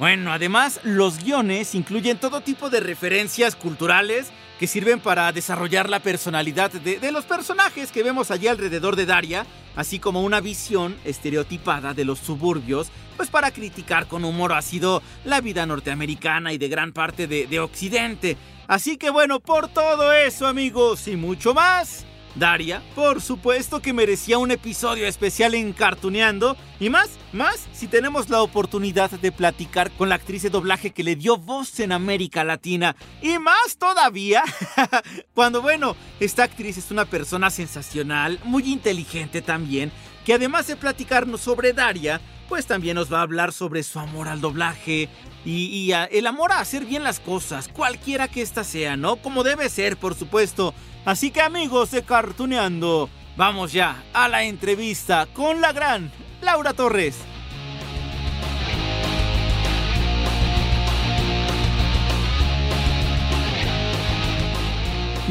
Bueno, 0.02 0.34
además, 0.34 0.80
los 0.84 1.24
guiones 1.24 1.76
incluyen 1.76 2.18
todo 2.18 2.42
tipo 2.42 2.72
de 2.72 2.80
referencias 2.80 3.56
culturales 3.56 4.32
que 4.60 4.66
sirven 4.66 5.00
para 5.00 5.32
desarrollar 5.32 5.90
la 5.90 6.00
personalidad 6.00 6.72
de, 6.72 7.12
los 7.12 7.26
personajes 7.26 7.92
que 7.92 8.02
vemos 8.02 8.32
allí 8.32 8.48
alrededor 8.48 8.96
de 8.96 9.06
Daria, 9.06 9.46
así 9.76 10.00
como 10.00 10.24
una 10.24 10.42
visión 10.42 10.98
estereotipada 11.06 11.94
de 11.94 12.04
los 12.04 12.18
suburbios, 12.18 12.88
pues 13.16 13.30
para 13.30 13.52
criticar 13.52 14.08
con 14.08 14.26
humor 14.26 14.54
ácido 14.54 15.04
la 15.24 15.40
vida 15.40 15.68
norteamericana 15.68 16.52
y 16.52 16.58
de 16.58 16.68
gran 16.68 16.94
parte 16.94 17.28
de, 17.28 17.46
de 17.46 17.60
Occidente. 17.60 18.38
Así 18.68 18.98
que 18.98 19.12
bueno, 19.12 19.40
por 19.40 19.68
todo 19.68 20.14
eso 20.14 20.48
amigos 20.48 21.08
y 21.08 21.16
mucho 21.16 21.54
más, 21.54 22.08
Daria, 22.36 22.82
por 22.96 23.22
supuesto 23.22 23.82
que 23.82 23.94
merecía 23.94 24.38
un 24.38 24.52
episodio 24.52 25.08
especial 25.08 25.54
en 25.54 25.74
Cartuneando. 25.74 26.56
Y 26.80 26.90
más, 26.90 27.10
más, 27.34 27.68
si 27.74 27.88
tenemos 27.88 28.30
la 28.30 28.42
oportunidad 28.42 29.12
de 29.12 29.32
platicar 29.32 29.92
con 29.92 30.10
la 30.10 30.16
actriz 30.16 30.42
de 30.44 30.50
doblaje 30.50 30.92
que 30.92 31.04
le 31.04 31.16
dio 31.16 31.38
voz 31.38 31.80
en 31.80 31.92
América 31.92 32.44
Latina. 32.44 32.96
Y 33.22 33.38
más 33.38 33.78
todavía, 33.78 34.44
cuando, 35.34 35.62
bueno, 35.62 35.96
esta 36.20 36.44
actriz 36.44 36.78
es 36.78 36.92
una 36.92 37.06
persona 37.06 37.50
sensacional, 37.50 38.40
muy 38.44 38.72
inteligente 38.72 39.42
también, 39.42 39.92
que 40.26 40.34
además 40.34 40.68
de 40.68 40.76
platicarnos 40.76 41.42
sobre 41.42 41.74
Daria, 41.74 42.22
pues 42.52 42.68
también 42.68 42.96
nos 42.96 43.12
va 43.12 43.20
a 43.20 43.22
hablar 43.22 43.54
sobre 43.54 43.82
su 43.82 43.98
amor 43.98 44.28
al 44.28 44.42
doblaje 44.42 45.08
y, 45.46 45.94
el 46.12 46.28
amor 46.28 46.52
a 46.52 46.60
hacer 46.60 46.84
bien 46.84 47.02
las 47.02 47.22
cosas, 47.22 47.70
cualquiera 47.70 48.28
que 48.28 48.42
ésta 48.42 48.66
sea, 48.66 48.98
¿no? 48.98 49.16
Como 49.16 49.46
debe 49.46 49.70
ser, 49.70 49.96
por 49.96 50.16
supuesto. 50.16 50.74
Así 51.06 51.32
que 51.32 51.40
amigos 51.40 51.92
de 51.92 52.04
Cartuneando, 52.04 53.10
vamos 53.38 53.72
ya 53.72 54.04
a 54.12 54.28
la 54.28 54.44
entrevista 54.44 55.28
con 55.34 55.62
la 55.62 55.72
gran 55.72 56.12
Laura 56.42 56.74
Torres. 56.74 57.16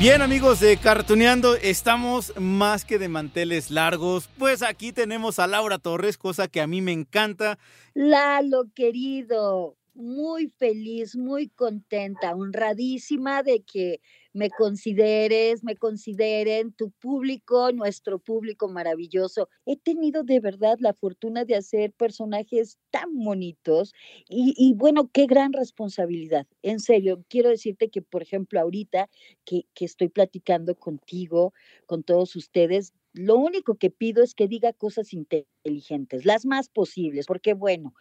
Bien 0.00 0.22
amigos 0.22 0.60
de 0.60 0.78
Cartuneando, 0.78 1.56
estamos 1.56 2.32
más 2.38 2.86
que 2.86 2.98
de 2.98 3.10
manteles 3.10 3.70
largos, 3.70 4.30
pues 4.38 4.62
aquí 4.62 4.92
tenemos 4.92 5.38
a 5.38 5.46
Laura 5.46 5.76
Torres, 5.76 6.16
cosa 6.16 6.48
que 6.48 6.62
a 6.62 6.66
mí 6.66 6.80
me 6.80 6.92
encanta. 6.92 7.58
Lalo, 7.92 8.64
querido, 8.74 9.76
muy 10.00 10.48
feliz, 10.48 11.16
muy 11.16 11.48
contenta, 11.48 12.34
honradísima 12.34 13.42
de 13.42 13.62
que 13.62 14.00
me 14.32 14.50
consideres, 14.50 15.64
me 15.64 15.76
consideren 15.76 16.72
tu 16.72 16.90
público, 16.90 17.72
nuestro 17.72 18.18
público 18.18 18.68
maravilloso. 18.68 19.48
He 19.66 19.76
tenido 19.76 20.22
de 20.22 20.40
verdad 20.40 20.78
la 20.80 20.94
fortuna 20.94 21.44
de 21.44 21.56
hacer 21.56 21.92
personajes 21.92 22.78
tan 22.90 23.18
bonitos 23.24 23.92
y, 24.28 24.54
y 24.56 24.74
bueno, 24.74 25.10
qué 25.12 25.26
gran 25.26 25.52
responsabilidad. 25.52 26.46
En 26.62 26.80
serio, 26.80 27.24
quiero 27.28 27.48
decirte 27.48 27.90
que, 27.90 28.02
por 28.02 28.22
ejemplo, 28.22 28.60
ahorita 28.60 29.10
que, 29.44 29.66
que 29.74 29.84
estoy 29.84 30.08
platicando 30.08 30.76
contigo, 30.76 31.52
con 31.86 32.02
todos 32.02 32.36
ustedes, 32.36 32.92
lo 33.12 33.37
único 33.37 33.77
que 33.77 33.90
pido 33.90 34.23
es 34.23 34.35
que 34.35 34.49
diga 34.49 34.73
cosas 34.73 35.12
inteligentes, 35.12 36.25
las 36.25 36.46
más 36.46 36.68
posibles, 36.68 37.27
porque 37.27 37.55
bueno, 37.55 37.94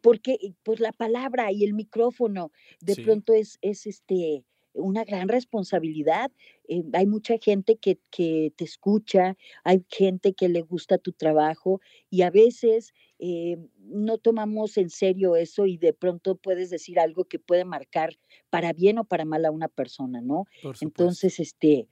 porque 0.00 0.38
pues 0.62 0.80
la 0.80 0.92
palabra 0.92 1.52
y 1.52 1.64
el 1.64 1.74
micrófono 1.74 2.52
de 2.80 2.96
Sí. 2.96 3.02
pronto 3.04 3.32
es, 3.34 3.58
es 3.62 3.86
este 3.86 4.44
una 4.72 5.02
gran 5.04 5.28
responsabilidad. 5.28 6.30
Eh, 6.68 6.84
hay 6.92 7.04
mucha 7.06 7.34
gente 7.42 7.76
que, 7.76 7.98
que 8.10 8.52
te 8.56 8.64
escucha, 8.64 9.36
hay 9.64 9.84
gente 9.88 10.32
que 10.32 10.48
le 10.48 10.62
gusta 10.62 10.96
tu 10.98 11.10
trabajo 11.12 11.80
y 12.08 12.22
a 12.22 12.30
veces 12.30 12.92
eh, 13.18 13.56
no 13.78 14.18
tomamos 14.18 14.76
en 14.78 14.88
serio 14.90 15.34
eso 15.34 15.66
y 15.66 15.76
de 15.76 15.92
pronto 15.92 16.36
puedes 16.36 16.70
decir 16.70 17.00
algo 17.00 17.24
que 17.24 17.40
puede 17.40 17.64
marcar 17.64 18.16
para 18.48 18.72
bien 18.72 18.98
o 18.98 19.04
para 19.04 19.24
mal 19.24 19.44
a 19.44 19.50
una 19.50 19.66
persona, 19.68 20.20
¿no? 20.20 20.44
Entonces, 20.78 21.40
este, 21.40 21.88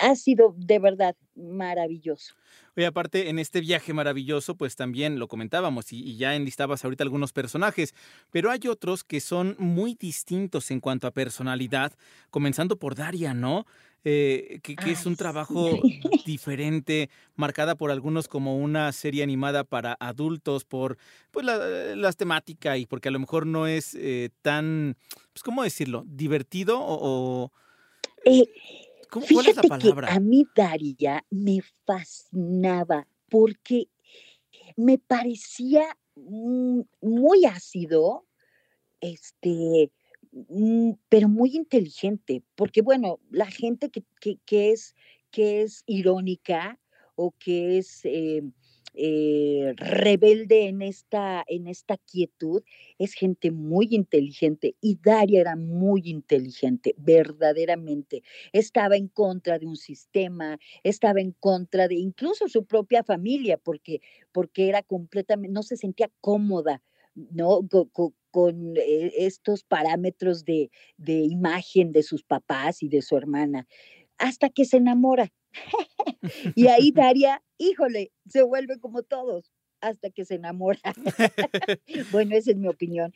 ha 0.00 0.14
sido 0.14 0.54
de 0.56 0.78
verdad 0.78 1.16
maravilloso. 1.34 2.34
Oye, 2.76 2.86
aparte, 2.86 3.28
en 3.28 3.38
este 3.38 3.60
viaje 3.60 3.92
maravilloso, 3.92 4.54
pues 4.56 4.76
también 4.76 5.18
lo 5.18 5.28
comentábamos 5.28 5.92
y, 5.92 6.02
y 6.02 6.16
ya 6.16 6.34
enlistabas 6.34 6.84
ahorita 6.84 7.04
algunos 7.04 7.32
personajes, 7.32 7.94
pero 8.30 8.50
hay 8.50 8.60
otros 8.68 9.04
que 9.04 9.20
son 9.20 9.56
muy 9.58 9.94
distintos 9.94 10.70
en 10.70 10.80
cuanto 10.80 11.06
a 11.06 11.10
personalidad, 11.10 11.92
comenzando 12.30 12.78
por 12.78 12.94
Daria, 12.94 13.34
¿no? 13.34 13.66
Eh, 14.04 14.58
que, 14.62 14.74
que 14.76 14.90
es 14.92 15.06
un 15.06 15.16
trabajo 15.16 15.80
diferente, 16.24 17.08
marcada 17.36 17.76
por 17.76 17.90
algunos 17.90 18.26
como 18.26 18.56
una 18.58 18.90
serie 18.92 19.22
animada 19.22 19.64
para 19.64 19.96
adultos, 20.00 20.64
por 20.64 20.96
pues 21.30 21.46
la, 21.46 21.58
las 21.94 22.16
temáticas 22.16 22.78
y 22.78 22.86
porque 22.86 23.08
a 23.08 23.12
lo 23.12 23.20
mejor 23.20 23.46
no 23.46 23.66
es 23.66 23.94
eh, 23.94 24.30
tan, 24.42 24.96
pues, 25.32 25.42
¿cómo 25.44 25.62
decirlo? 25.62 26.04
Divertido 26.06 26.80
o... 26.80 26.96
o- 27.44 27.52
Eh, 28.24 28.44
¿Cómo- 29.12 29.26
¿Cuál 29.30 29.46
es 29.48 29.56
la 29.56 29.62
Fíjate 29.62 29.68
palabra? 29.68 30.08
que 30.08 30.12
a 30.14 30.20
mí 30.20 30.46
Daria 30.56 31.22
me 31.30 31.60
fascinaba 31.84 33.06
porque 33.28 33.88
me 34.76 34.96
parecía 34.98 35.84
mm, 36.16 36.80
muy 37.02 37.44
ácido, 37.44 38.24
este, 39.00 39.90
mm, 40.32 40.92
pero 41.10 41.28
muy 41.28 41.54
inteligente, 41.56 42.42
porque 42.54 42.80
bueno, 42.80 43.20
la 43.30 43.46
gente 43.50 43.90
que, 43.90 44.02
que- 44.20 44.38
que 44.46 44.70
es, 44.72 44.94
que 45.30 45.60
es 45.62 45.82
irónica 45.86 46.78
o 47.14 47.32
que 47.38 47.76
es 47.78 48.00
eh, 48.04 48.42
eh, 48.94 49.72
rebelde 49.76 50.66
en 50.68 50.82
esta, 50.82 51.44
en 51.46 51.66
esta 51.66 51.96
quietud, 51.98 52.62
es 52.98 53.14
gente 53.14 53.50
muy 53.50 53.88
inteligente 53.90 54.74
y 54.80 54.98
Daria 55.02 55.40
era 55.40 55.56
muy 55.56 56.02
inteligente, 56.04 56.94
verdaderamente. 56.98 58.22
Estaba 58.52 58.96
en 58.96 59.08
contra 59.08 59.58
de 59.58 59.66
un 59.66 59.76
sistema, 59.76 60.58
estaba 60.82 61.20
en 61.20 61.32
contra 61.32 61.88
de 61.88 61.94
incluso 61.96 62.48
su 62.48 62.64
propia 62.66 63.02
familia, 63.04 63.58
porque, 63.58 64.00
porque 64.32 64.68
era 64.68 64.82
completamente, 64.82 65.52
no 65.52 65.62
se 65.62 65.76
sentía 65.76 66.10
cómoda, 66.20 66.82
¿no? 67.14 67.60
Co- 67.70 67.88
co- 67.90 68.14
Con, 68.30 68.76
eh, 68.78 69.12
estos 69.18 69.62
parámetros 69.62 70.44
de, 70.46 70.70
de 70.96 71.20
imagen 71.24 71.92
de 71.92 72.02
sus 72.02 72.22
papás 72.24 72.82
y 72.82 72.88
de 72.88 73.02
su 73.02 73.14
hermana, 73.16 73.66
hasta 74.18 74.50
que 74.50 74.64
se 74.64 74.78
enamora. 74.78 75.30
Y 76.54 76.66
ahí 76.68 76.92
Daria, 76.92 77.42
híjole, 77.58 78.12
se 78.28 78.42
vuelve 78.42 78.78
como 78.78 79.02
todos 79.02 79.52
hasta 79.80 80.10
que 80.10 80.24
se 80.24 80.36
enamora. 80.36 80.78
bueno, 82.12 82.36
esa 82.36 82.52
es 82.52 82.56
mi 82.56 82.68
opinión. 82.68 83.12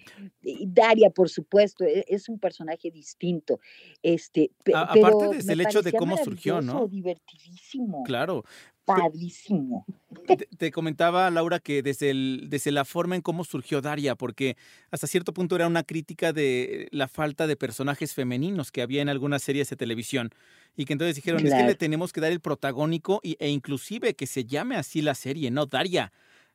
Daria, 0.66 1.10
por 1.10 1.28
supuesto, 1.28 1.84
e- 1.84 2.04
es 2.08 2.28
un 2.28 2.38
personaje 2.40 2.90
distinto. 2.90 3.60
Este, 4.02 4.50
A- 4.74 4.92
pero 4.92 5.06
aparte 5.08 5.36
desde 5.36 5.52
el 5.52 5.60
hecho 5.60 5.82
de 5.82 5.92
cómo 5.92 6.16
surgió, 6.16 6.60
¿no? 6.60 6.88
Divertidísimo. 6.88 8.02
Claro. 8.02 8.42
Padrísimo. 8.86 9.84
Te, 10.26 10.36
te 10.36 10.70
comentaba, 10.72 11.30
Laura, 11.30 11.60
que 11.60 11.82
desde, 11.82 12.10
el, 12.10 12.46
desde 12.48 12.72
la 12.72 12.84
forma 12.84 13.14
en 13.16 13.22
cómo 13.22 13.44
surgió 13.44 13.80
Daria, 13.80 14.14
porque 14.14 14.56
hasta 14.90 15.06
cierto 15.06 15.32
punto 15.34 15.54
era 15.56 15.66
una 15.66 15.82
crítica 15.82 16.32
de 16.32 16.88
la 16.90 17.06
falta 17.08 17.46
de 17.46 17.56
personajes 17.56 18.14
femeninos 18.14 18.72
que 18.72 18.82
había 18.82 19.02
en 19.02 19.08
algunas 19.08 19.42
series 19.42 19.68
de 19.70 19.76
televisión. 19.76 20.30
Y 20.76 20.84
que 20.84 20.92
entonces 20.94 21.16
dijeron, 21.16 21.44
es 21.46 21.54
que 21.54 21.62
le 21.62 21.74
tenemos 21.74 22.12
que 22.12 22.20
dar 22.20 22.32
el 22.32 22.40
protagónico 22.40 23.20
y- 23.22 23.36
e 23.38 23.48
inclusive 23.50 24.14
que 24.14 24.26
se 24.26 24.44
llame 24.44 24.76
así 24.76 25.02
la 25.02 25.14
serie, 25.14 25.50
no 25.50 25.66
Daria. 25.66 26.12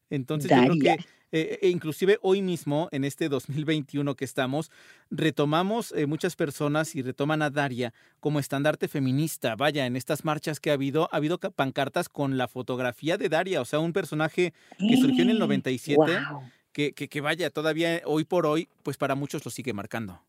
Entonces 0.10 0.52
yo 0.52 0.62
creo 0.64 0.76
Daria. 0.76 0.98
que 0.98 1.04
eh, 1.32 1.60
e 1.62 1.70
inclusive 1.70 2.18
hoy 2.22 2.42
mismo, 2.42 2.90
en 2.92 3.04
este 3.04 3.30
2021 3.30 4.16
que 4.16 4.26
estamos, 4.26 4.72
retomamos 5.10 5.92
eh, 5.94 6.06
muchas 6.06 6.36
personas 6.36 6.96
y 6.96 7.02
retoman 7.02 7.42
a 7.42 7.50
Daria 7.50 7.94
como 8.20 8.40
estandarte 8.40 8.88
feminista. 8.88 9.56
Vaya, 9.56 9.86
en 9.86 9.96
estas 9.96 10.26
marchas 10.26 10.60
que 10.60 10.70
ha 10.72 10.74
habido, 10.74 11.10
ha 11.12 11.18
habido 11.18 11.38
ca- 11.40 11.52
pancartas 11.52 12.10
con 12.10 12.38
la 12.38 12.48
fotografía 12.48 13.18
de 13.18 13.30
Daria, 13.30 13.62
o 13.62 13.66
sea, 13.66 13.80
un 13.80 13.94
personaje 13.94 14.54
que 14.78 14.98
surgió 14.98 15.24
en 15.24 15.30
el 15.32 15.40
97, 15.40 15.96
Guau. 15.96 16.44
que, 16.72 16.94
que, 16.94 17.08
que 17.08 17.22
vaya, 17.22 17.50
todavía 17.50 18.02
hoy 18.06 18.24
por 18.24 18.46
hoy, 18.46 18.68
pues 18.84 18.98
para 18.98 19.16
muchos 19.16 19.44
lo 19.46 19.52
sigue 19.52 19.74
marcando. 19.74 20.22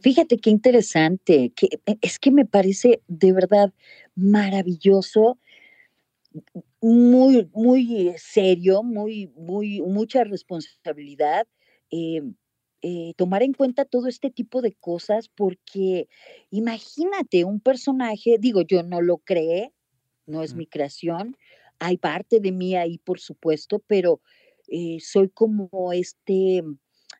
Fíjate 0.00 0.38
qué 0.38 0.50
interesante, 0.50 1.52
que 1.54 1.68
e, 1.86 1.98
es 2.00 2.18
que 2.18 2.30
me 2.30 2.46
parece 2.46 3.02
de 3.08 3.32
verdad 3.32 3.72
maravilloso, 4.16 5.38
muy, 6.80 7.48
muy 7.52 8.08
eh, 8.08 8.14
serio, 8.18 8.82
muy, 8.82 9.28
muy, 9.36 9.80
mucha 9.82 10.24
responsabilidad, 10.24 11.46
eh, 11.90 12.22
eh, 12.82 13.12
tomar 13.16 13.42
en 13.42 13.52
cuenta 13.52 13.84
todo 13.84 14.08
este 14.08 14.30
tipo 14.30 14.62
de 14.62 14.72
cosas, 14.72 15.28
porque 15.28 16.08
imagínate 16.50 17.44
un 17.44 17.60
personaje, 17.60 18.36
digo, 18.38 18.62
yo 18.62 18.82
no 18.82 19.02
lo 19.02 19.18
creé, 19.18 19.72
no 20.26 20.42
es 20.42 20.54
mi 20.54 20.66
creación, 20.66 21.36
hay 21.78 21.98
parte 21.98 22.40
de 22.40 22.52
mí 22.52 22.76
ahí, 22.76 22.98
por 22.98 23.20
supuesto, 23.20 23.80
pero 23.86 24.20
eh, 24.68 24.98
soy 25.00 25.28
como 25.30 25.92
este 25.92 26.62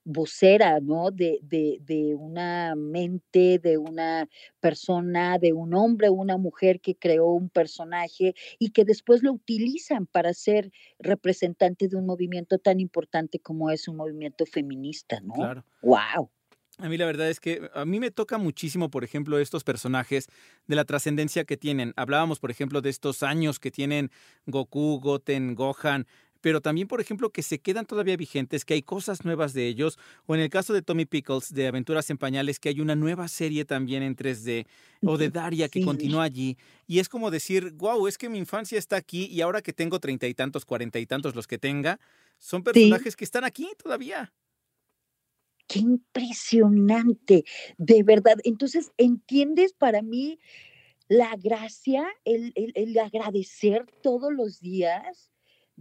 vocera, 0.05 0.81
¿no? 0.81 1.11
De, 1.11 1.39
de, 1.43 1.79
de 1.83 2.15
una 2.15 2.75
mente, 2.77 3.59
de 3.59 3.79
una 3.79 4.29
persona, 4.61 5.39
de 5.39 5.53
un 5.53 5.75
hombre 5.75 6.11
una 6.11 6.37
mujer 6.37 6.81
que 6.81 6.97
creó 6.97 7.29
un 7.33 7.49
personaje 7.49 8.35
y 8.59 8.71
que 8.71 8.85
después 8.85 9.23
lo 9.23 9.33
utilizan 9.33 10.07
para 10.07 10.35
ser 10.35 10.71
representante 10.99 11.89
de 11.89 11.97
un 11.97 12.07
movimiento 12.07 12.59
tan 12.59 12.81
importante 12.81 13.39
como 13.39 13.71
es 13.71 13.89
un 13.89 13.97
movimiento 13.97 14.47
feminista, 14.47 15.21
¿no? 15.21 15.35
Claro. 15.35 15.65
¡Wow! 15.83 16.31
A 16.79 16.89
mí 16.89 16.97
la 16.97 17.05
verdad 17.05 17.29
es 17.29 17.41
que 17.41 17.69
a 17.75 17.85
mí 17.85 18.01
me 18.01 18.11
toca 18.11 18.39
muchísimo, 18.39 18.91
por 18.91 19.05
ejemplo, 19.05 19.39
estos 19.39 19.65
personajes 19.65 20.29
de 20.67 20.77
la 20.77 20.85
trascendencia 20.87 21.45
que 21.45 21.59
tienen. 21.59 21.93
Hablábamos, 21.97 22.41
por 22.41 22.51
ejemplo, 22.51 22.81
de 22.81 22.89
estos 22.89 23.23
años 23.23 23.59
que 23.59 23.71
tienen 23.71 24.11
Goku, 24.47 24.99
Goten, 24.99 25.55
Gohan, 25.55 26.07
pero 26.41 26.61
también, 26.61 26.89
por 26.89 27.01
ejemplo, 27.01 27.31
que 27.31 27.43
se 27.43 27.59
quedan 27.61 27.87
todavía 27.87 28.17
vigentes, 28.17 28.65
que 28.65 28.75
hay 28.75 28.83
cosas 28.83 29.25
nuevas 29.25 29.53
de 29.55 29.67
ellos, 29.67 29.99
o 30.27 30.35
en 30.35 30.41
el 30.41 30.51
caso 30.51 30.73
de 30.73 30.83
Tommy 30.83 31.05
Pickles, 31.07 31.53
de 31.55 31.67
Aventuras 31.67 32.11
en 32.11 32.19
Pañales, 32.19 32.59
que 32.61 32.69
hay 32.71 32.81
una 32.81 32.97
nueva 32.97 33.29
serie 33.29 33.65
también 33.65 34.03
en 34.03 34.15
3D, 34.17 34.67
o 35.05 35.17
de 35.19 35.31
Daria, 35.31 35.69
que 35.69 35.81
Sí. 35.81 35.85
continúa 35.85 36.25
allí, 36.25 36.57
y 36.87 36.99
es 36.99 37.09
como 37.09 37.31
decir, 37.31 37.73
wow, 37.77 38.07
es 38.07 38.19
que 38.19 38.29
mi 38.29 38.39
infancia 38.39 38.79
está 38.79 38.97
aquí, 38.97 39.27
y 39.27 39.41
ahora 39.41 39.63
que 39.63 39.73
tengo 39.73 40.01
treinta 40.01 40.27
y 40.27 40.35
tantos, 40.35 40.65
cuarenta 40.65 40.99
y 40.99 41.07
tantos, 41.07 41.35
los 41.35 41.47
que 41.47 41.59
tenga, 41.59 41.99
son 42.39 42.63
personajes 42.63 43.17
que 43.17 43.25
están 43.25 43.45
aquí 43.45 43.69
todavía. 43.83 44.33
Qué 45.69 45.79
impresionante, 45.81 47.45
de 47.79 48.03
verdad. 48.03 48.37
Entonces, 48.45 48.91
¿entiendes 48.97 49.73
para 49.73 50.03
mí 50.03 50.39
la 51.09 51.37
gracia, 51.37 52.07
el, 52.25 52.53
el- 52.57 52.73
el 52.75 52.99
agradecer 52.99 53.87
todos 54.03 54.33
los 54.33 54.61
días 54.61 55.30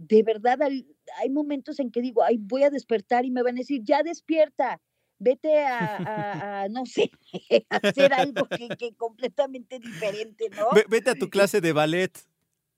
de 0.08 0.22
verdad 0.22 0.62
hay, 0.62 0.86
hay 1.20 1.30
momentos 1.30 1.78
en 1.80 1.90
que 1.90 2.00
digo, 2.00 2.22
ay, 2.22 2.38
voy 2.38 2.62
a 2.62 2.70
despertar 2.70 3.24
y 3.24 3.30
me 3.30 3.42
van 3.42 3.56
a 3.56 3.60
decir, 3.60 3.82
ya 3.84 4.02
despierta, 4.02 4.80
vete 5.18 5.62
a, 5.62 6.62
a, 6.62 6.68
no 6.68 6.86
sé, 6.86 7.10
a 7.70 7.76
hacer 7.76 8.12
algo 8.12 8.46
que, 8.46 8.68
que 8.76 8.94
completamente 8.94 9.78
diferente, 9.78 10.48
¿no? 10.50 10.66
Vete 10.88 11.10
a 11.10 11.14
tu 11.14 11.28
clase 11.28 11.60
de 11.60 11.72
ballet. 11.72 12.10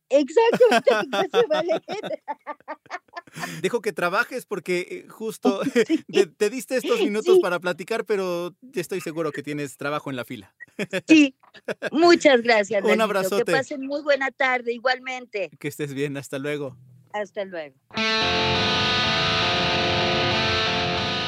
Exacto, 0.08 0.64
vete 0.70 0.94
a 0.94 1.02
tu 1.02 1.11
clase 1.11 1.38
de 1.38 1.46
ballet. 1.46 1.82
Dejo 3.62 3.80
que 3.80 3.92
trabajes 3.92 4.44
porque 4.44 4.87
eh, 4.90 5.08
justo 5.08 5.61
te, 6.12 6.26
te, 6.26 6.50
diste 6.50 6.76
estos 6.76 7.00
minutos 7.00 7.37
sí. 7.37 7.40
para 7.40 7.61
platicar, 7.61 8.04
pero 8.04 8.54
estoy 8.74 9.00
seguro 9.00 9.32
que 9.32 9.42
tienes 9.42 9.76
trabajo 9.78 10.11
en 10.11 10.16
la 10.16 10.24
fila. 10.24 10.54
Sí, 11.06 11.35
muchas 11.92 12.42
gracias. 12.42 12.85
Un 12.85 13.00
abrazo. 13.00 13.38
Que 13.38 13.44
pasen 13.44 13.87
muy 13.87 14.02
buena 14.02 14.30
tarde, 14.30 14.72
igualmente. 14.72 15.50
Que 15.58 15.68
estés 15.68 15.94
bien, 15.94 16.16
hasta 16.16 16.38
luego. 16.38 16.76
Hasta 17.12 17.44
luego. 17.44 17.75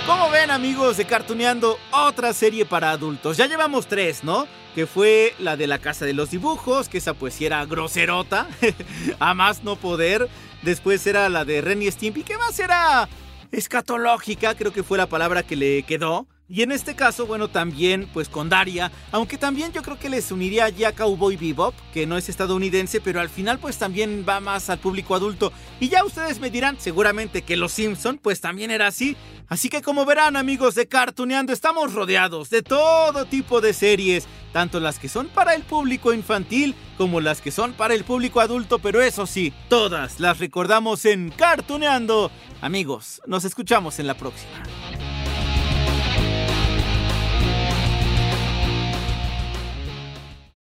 Como 0.06 0.28
ven 0.28 0.50
amigos 0.50 0.98
de 0.98 1.06
Cartuneando, 1.06 1.78
otra 1.90 2.34
serie 2.34 2.66
para 2.66 2.90
adultos. 2.90 3.38
Ya 3.38 3.46
llevamos 3.46 3.86
tres, 3.86 4.22
¿no? 4.22 4.46
Que 4.74 4.86
fue 4.86 5.34
la 5.38 5.56
de 5.56 5.66
la 5.66 5.78
Casa 5.78 6.04
de 6.04 6.12
los 6.12 6.30
Dibujos, 6.30 6.90
que 6.90 6.98
esa 6.98 7.14
pues 7.14 7.40
era 7.40 7.64
groserota, 7.64 8.46
a 9.18 9.32
más 9.32 9.64
no 9.64 9.76
poder. 9.76 10.28
Después 10.62 11.06
era 11.06 11.28
la 11.30 11.46
de 11.46 11.62
Ren 11.62 11.80
y 11.80 11.90
Stimpy, 11.90 12.22
que 12.22 12.36
más 12.36 12.58
era 12.58 13.08
escatológica, 13.50 14.54
creo 14.54 14.72
que 14.72 14.82
fue 14.82 14.98
la 14.98 15.06
palabra 15.06 15.42
que 15.42 15.56
le 15.56 15.84
quedó. 15.84 16.26
Y 16.54 16.62
en 16.62 16.70
este 16.70 16.94
caso, 16.94 17.26
bueno, 17.26 17.48
también 17.48 18.08
pues 18.12 18.28
con 18.28 18.48
Daria, 18.48 18.92
aunque 19.10 19.36
también 19.36 19.72
yo 19.72 19.82
creo 19.82 19.98
que 19.98 20.08
les 20.08 20.30
uniría 20.30 20.68
ya 20.68 20.92
Cowboy 20.92 21.36
Bebop, 21.36 21.74
que 21.92 22.06
no 22.06 22.16
es 22.16 22.28
estadounidense, 22.28 23.00
pero 23.00 23.20
al 23.20 23.28
final 23.28 23.58
pues 23.58 23.76
también 23.76 24.24
va 24.26 24.38
más 24.38 24.70
al 24.70 24.78
público 24.78 25.16
adulto. 25.16 25.52
Y 25.80 25.88
ya 25.88 26.04
ustedes 26.04 26.38
me 26.38 26.50
dirán 26.50 26.78
seguramente 26.78 27.42
que 27.42 27.56
Los 27.56 27.72
Simpson 27.72 28.20
pues 28.22 28.40
también 28.40 28.70
era 28.70 28.86
así. 28.86 29.16
Así 29.48 29.68
que 29.68 29.82
como 29.82 30.04
verán 30.04 30.36
amigos 30.36 30.76
de 30.76 30.86
Cartuneando, 30.86 31.52
estamos 31.52 31.92
rodeados 31.92 32.50
de 32.50 32.62
todo 32.62 33.24
tipo 33.24 33.60
de 33.60 33.72
series, 33.72 34.28
tanto 34.52 34.78
las 34.78 35.00
que 35.00 35.08
son 35.08 35.26
para 35.26 35.56
el 35.56 35.64
público 35.64 36.14
infantil 36.14 36.76
como 36.96 37.20
las 37.20 37.40
que 37.40 37.50
son 37.50 37.72
para 37.72 37.94
el 37.94 38.04
público 38.04 38.40
adulto, 38.40 38.78
pero 38.78 39.02
eso 39.02 39.26
sí, 39.26 39.52
todas 39.68 40.20
las 40.20 40.38
recordamos 40.38 41.04
en 41.04 41.30
Cartuneando. 41.30 42.30
Amigos, 42.60 43.20
nos 43.26 43.44
escuchamos 43.44 43.98
en 43.98 44.06
la 44.06 44.14
próxima. 44.14 44.52